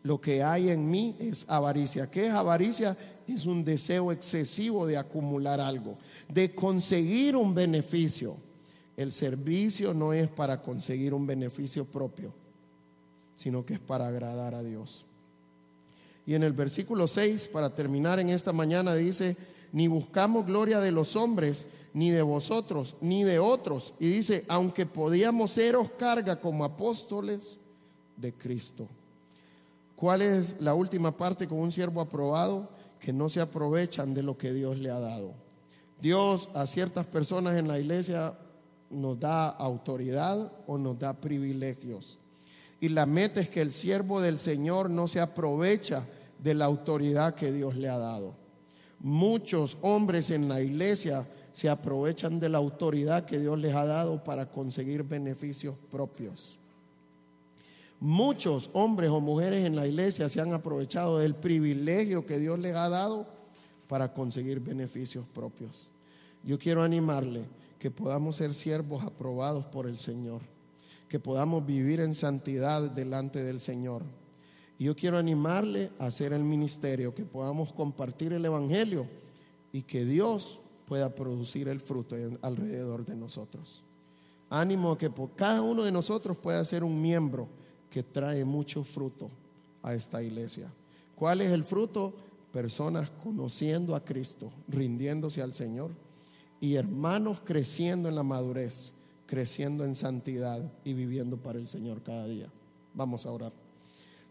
lo 0.03 0.19
que 0.19 0.43
hay 0.43 0.69
en 0.69 0.91
mí 0.91 1.15
es 1.19 1.45
avaricia. 1.47 2.11
¿Qué 2.11 2.27
es 2.27 2.33
avaricia? 2.33 2.97
Es 3.25 3.45
un 3.45 3.63
deseo 3.63 4.11
excesivo 4.11 4.85
de 4.85 4.97
acumular 4.97 5.61
algo, 5.61 5.97
de 6.27 6.53
conseguir 6.53 7.37
un 7.37 7.55
beneficio. 7.55 8.35
El 8.97 9.13
servicio 9.13 9.93
no 9.93 10.11
es 10.11 10.27
para 10.27 10.61
conseguir 10.61 11.13
un 11.13 11.25
beneficio 11.25 11.85
propio, 11.85 12.33
sino 13.37 13.65
que 13.65 13.75
es 13.75 13.79
para 13.79 14.09
agradar 14.09 14.53
a 14.53 14.63
Dios. 14.63 15.05
Y 16.25 16.35
en 16.35 16.43
el 16.43 16.51
versículo 16.51 17.07
6, 17.07 17.47
para 17.53 17.73
terminar 17.73 18.19
en 18.19 18.27
esta 18.27 18.51
mañana, 18.51 18.95
dice, 18.95 19.37
ni 19.71 19.87
buscamos 19.87 20.45
gloria 20.45 20.81
de 20.81 20.91
los 20.91 21.15
hombres, 21.15 21.67
ni 21.93 22.11
de 22.11 22.21
vosotros, 22.21 22.95
ni 23.01 23.23
de 23.23 23.39
otros. 23.39 23.93
Y 23.99 24.07
dice, 24.07 24.45
aunque 24.47 24.85
podíamos 24.85 25.51
seros 25.51 25.89
carga 25.97 26.39
como 26.39 26.63
apóstoles 26.63 27.57
de 28.15 28.33
Cristo. 28.33 28.87
¿Cuál 29.95 30.21
es 30.21 30.55
la 30.59 30.73
última 30.73 31.15
parte 31.15 31.47
con 31.47 31.59
un 31.59 31.71
siervo 31.71 32.01
aprobado? 32.01 32.69
Que 32.99 33.11
no 33.11 33.29
se 33.29 33.41
aprovechan 33.41 34.13
de 34.13 34.23
lo 34.23 34.37
que 34.37 34.53
Dios 34.53 34.77
le 34.77 34.89
ha 34.89 34.99
dado. 34.99 35.33
Dios 36.01 36.49
a 36.53 36.65
ciertas 36.65 37.05
personas 37.05 37.57
en 37.57 37.67
la 37.67 37.79
iglesia 37.79 38.37
nos 38.89 39.19
da 39.19 39.49
autoridad 39.49 40.51
o 40.67 40.77
nos 40.77 40.97
da 40.97 41.13
privilegios. 41.13 42.19
Y 42.79 42.89
la 42.89 43.05
meta 43.05 43.41
es 43.41 43.49
que 43.49 43.61
el 43.61 43.73
siervo 43.73 44.21
del 44.21 44.39
Señor 44.39 44.89
no 44.89 45.07
se 45.07 45.19
aprovecha 45.19 46.05
de 46.41 46.53
la 46.53 46.65
autoridad 46.65 47.35
que 47.35 47.51
Dios 47.51 47.75
le 47.75 47.89
ha 47.89 47.97
dado. 47.97 48.35
Muchos 48.99 49.77
hombres 49.81 50.29
en 50.29 50.47
la 50.47 50.61
iglesia 50.61 51.25
se 51.59 51.67
aprovechan 51.67 52.39
de 52.39 52.47
la 52.47 52.57
autoridad 52.57 53.25
que 53.25 53.37
Dios 53.37 53.59
les 53.59 53.75
ha 53.75 53.85
dado 53.85 54.23
para 54.23 54.45
conseguir 54.45 55.03
beneficios 55.03 55.75
propios. 55.91 56.57
Muchos 57.99 58.69
hombres 58.71 59.09
o 59.09 59.19
mujeres 59.19 59.65
en 59.65 59.75
la 59.75 59.85
iglesia 59.85 60.29
se 60.29 60.39
han 60.39 60.53
aprovechado 60.53 61.19
del 61.19 61.35
privilegio 61.35 62.25
que 62.25 62.39
Dios 62.39 62.57
les 62.59 62.77
ha 62.77 62.87
dado 62.87 63.27
para 63.89 64.13
conseguir 64.13 64.61
beneficios 64.61 65.25
propios. 65.33 65.89
Yo 66.45 66.57
quiero 66.57 66.81
animarle 66.81 67.43
que 67.77 67.91
podamos 67.91 68.37
ser 68.37 68.53
siervos 68.53 69.03
aprobados 69.03 69.65
por 69.65 69.85
el 69.85 69.97
Señor, 69.97 70.39
que 71.09 71.19
podamos 71.19 71.65
vivir 71.65 71.99
en 71.99 72.15
santidad 72.15 72.89
delante 72.89 73.43
del 73.43 73.59
Señor. 73.59 74.03
Y 74.77 74.85
yo 74.85 74.95
quiero 74.95 75.17
animarle 75.17 75.91
a 75.99 76.05
hacer 76.05 76.31
el 76.31 76.45
ministerio, 76.45 77.13
que 77.13 77.25
podamos 77.25 77.73
compartir 77.73 78.31
el 78.31 78.45
Evangelio 78.45 79.07
y 79.73 79.81
que 79.81 80.05
Dios 80.05 80.61
pueda 80.89 81.13
producir 81.13 81.67
el 81.67 81.79
fruto 81.79 82.15
alrededor 82.41 83.05
de 83.05 83.15
nosotros. 83.15 83.83
Ánimo 84.49 84.97
que 84.97 85.11
por 85.11 85.35
cada 85.35 85.61
uno 85.61 85.83
de 85.83 85.91
nosotros 85.91 86.35
pueda 86.35 86.65
ser 86.65 86.83
un 86.83 86.99
miembro 86.99 87.47
que 87.91 88.01
trae 88.01 88.43
mucho 88.43 88.83
fruto 88.83 89.29
a 89.83 89.93
esta 89.93 90.23
iglesia. 90.23 90.73
¿Cuál 91.15 91.41
es 91.41 91.51
el 91.51 91.63
fruto? 91.63 92.15
Personas 92.51 93.11
conociendo 93.23 93.95
a 93.95 94.03
Cristo, 94.03 94.51
rindiéndose 94.67 95.43
al 95.43 95.53
Señor 95.53 95.91
y 96.59 96.75
hermanos 96.75 97.39
creciendo 97.45 98.09
en 98.09 98.15
la 98.15 98.23
madurez, 98.23 98.91
creciendo 99.27 99.85
en 99.85 99.95
santidad 99.95 100.73
y 100.83 100.93
viviendo 100.93 101.37
para 101.37 101.59
el 101.59 101.67
Señor 101.67 102.01
cada 102.01 102.25
día. 102.25 102.49
Vamos 102.95 103.27
a 103.27 103.31
orar. 103.31 103.53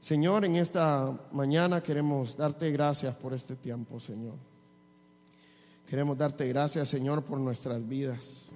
Señor, 0.00 0.44
en 0.44 0.56
esta 0.56 1.28
mañana 1.30 1.80
queremos 1.80 2.36
darte 2.36 2.72
gracias 2.72 3.14
por 3.14 3.32
este 3.32 3.54
tiempo, 3.54 4.00
Señor. 4.00 4.47
Queremos 5.88 6.18
darte 6.18 6.46
gracias, 6.46 6.86
Señor, 6.90 7.24
por 7.24 7.40
nuestras 7.40 7.88
vidas. 7.88 8.50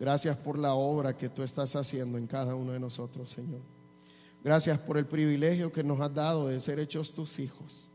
Gracias 0.00 0.34
por 0.38 0.58
la 0.58 0.72
obra 0.72 1.14
que 1.14 1.28
tú 1.28 1.42
estás 1.42 1.76
haciendo 1.76 2.16
en 2.16 2.26
cada 2.26 2.54
uno 2.54 2.72
de 2.72 2.80
nosotros, 2.80 3.28
Señor. 3.28 3.60
Gracias 4.42 4.78
por 4.78 4.96
el 4.96 5.04
privilegio 5.04 5.70
que 5.70 5.84
nos 5.84 6.00
has 6.00 6.14
dado 6.14 6.48
de 6.48 6.58
ser 6.60 6.80
hechos 6.80 7.12
tus 7.12 7.38
hijos 7.38 7.86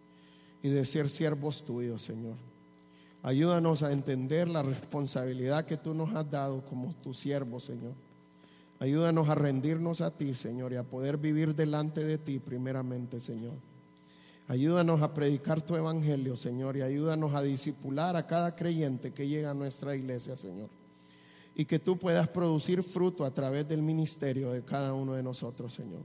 y 0.62 0.70
de 0.70 0.86
ser 0.86 1.10
siervos 1.10 1.66
tuyos, 1.66 2.04
Señor. 2.04 2.36
Ayúdanos 3.24 3.82
a 3.82 3.92
entender 3.92 4.48
la 4.48 4.62
responsabilidad 4.62 5.66
que 5.66 5.78
tú 5.78 5.96
nos 5.96 6.14
has 6.14 6.30
dado 6.30 6.64
como 6.64 6.94
tus 6.98 7.18
siervos, 7.18 7.64
Señor. 7.64 7.94
Ayúdanos 8.80 9.30
a 9.30 9.36
rendirnos 9.36 10.02
a 10.02 10.12
ti, 10.12 10.36
Señor, 10.36 10.74
y 10.74 10.76
a 10.76 10.84
poder 10.84 11.18
vivir 11.18 11.56
delante 11.56 12.04
de 12.04 12.20
ti 12.20 12.38
primeramente, 12.38 13.20
Señor. 13.20 13.73
Ayúdanos 14.48 15.02
a 15.02 15.14
predicar 15.14 15.62
tu 15.62 15.76
evangelio, 15.76 16.36
Señor, 16.36 16.76
y 16.76 16.82
ayúdanos 16.82 17.34
a 17.34 17.42
disipular 17.42 18.16
a 18.16 18.28
cada 18.28 18.56
creyente 18.56 19.14
que 19.14 19.28
llega 19.28 19.52
a 19.52 19.54
nuestra 19.54 19.96
iglesia, 19.96 20.36
Señor. 20.36 20.70
Y 21.56 21.66
que 21.66 21.80
tú 21.80 21.98
puedas 21.98 22.28
producir 22.28 22.84
fruto 22.84 23.24
a 23.26 23.34
través 23.34 23.68
del 23.68 23.82
ministerio 23.82 24.52
de 24.52 24.62
cada 24.64 24.94
uno 24.94 25.14
de 25.14 25.24
nosotros, 25.24 25.74
Señor. 25.74 26.02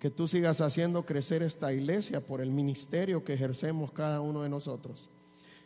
Que 0.00 0.10
tú 0.10 0.26
sigas 0.26 0.60
haciendo 0.60 1.06
crecer 1.06 1.42
esta 1.42 1.72
iglesia 1.72 2.24
por 2.24 2.40
el 2.40 2.50
ministerio 2.50 3.24
que 3.24 3.34
ejercemos 3.34 3.92
cada 3.92 4.20
uno 4.20 4.42
de 4.42 4.48
nosotros. 4.48 5.08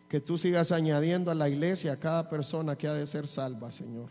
Que 0.08 0.20
tú 0.20 0.36
sigas 0.36 0.72
añadiendo 0.72 1.30
a 1.30 1.34
la 1.34 1.48
iglesia 1.48 1.92
a 1.92 2.00
cada 2.00 2.28
persona 2.28 2.76
que 2.76 2.88
ha 2.88 2.94
de 2.94 3.06
ser 3.06 3.26
salva, 3.26 3.70
Señor. 3.70 4.08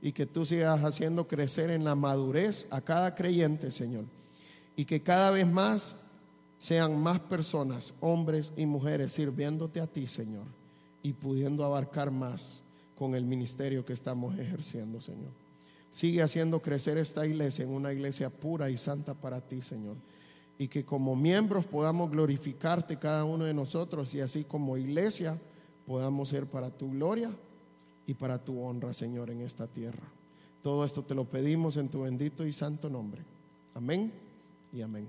Y 0.00 0.12
que 0.12 0.24
tú 0.24 0.46
sigas 0.46 0.82
haciendo 0.82 1.28
crecer 1.28 1.70
en 1.70 1.84
la 1.84 1.94
madurez 1.94 2.66
a 2.70 2.80
cada 2.80 3.14
creyente, 3.14 3.70
Señor. 3.70 4.04
Y 4.76 4.84
que 4.84 5.02
cada 5.02 5.30
vez 5.30 5.46
más 5.46 5.96
sean 6.62 6.96
más 6.96 7.18
personas, 7.18 7.92
hombres 8.00 8.52
y 8.56 8.66
mujeres, 8.66 9.12
sirviéndote 9.12 9.80
a 9.80 9.88
ti, 9.88 10.06
Señor, 10.06 10.46
y 11.02 11.12
pudiendo 11.12 11.64
abarcar 11.64 12.12
más 12.12 12.60
con 12.96 13.16
el 13.16 13.24
ministerio 13.24 13.84
que 13.84 13.92
estamos 13.92 14.38
ejerciendo, 14.38 15.00
Señor. 15.00 15.32
Sigue 15.90 16.22
haciendo 16.22 16.62
crecer 16.62 16.98
esta 16.98 17.26
iglesia 17.26 17.64
en 17.64 17.70
una 17.72 17.92
iglesia 17.92 18.30
pura 18.30 18.70
y 18.70 18.76
santa 18.76 19.12
para 19.12 19.40
ti, 19.40 19.60
Señor. 19.60 19.96
Y 20.56 20.68
que 20.68 20.84
como 20.84 21.16
miembros 21.16 21.66
podamos 21.66 22.12
glorificarte 22.12 22.96
cada 22.96 23.24
uno 23.24 23.44
de 23.44 23.54
nosotros 23.54 24.14
y 24.14 24.20
así 24.20 24.44
como 24.44 24.76
iglesia 24.76 25.36
podamos 25.84 26.28
ser 26.28 26.46
para 26.46 26.70
tu 26.70 26.92
gloria 26.92 27.32
y 28.06 28.14
para 28.14 28.38
tu 28.38 28.62
honra, 28.62 28.94
Señor, 28.94 29.30
en 29.30 29.40
esta 29.40 29.66
tierra. 29.66 30.04
Todo 30.62 30.84
esto 30.84 31.02
te 31.02 31.16
lo 31.16 31.24
pedimos 31.24 31.76
en 31.76 31.88
tu 31.88 32.02
bendito 32.02 32.46
y 32.46 32.52
santo 32.52 32.88
nombre. 32.88 33.24
Amén 33.74 34.12
y 34.72 34.80
amén. 34.80 35.08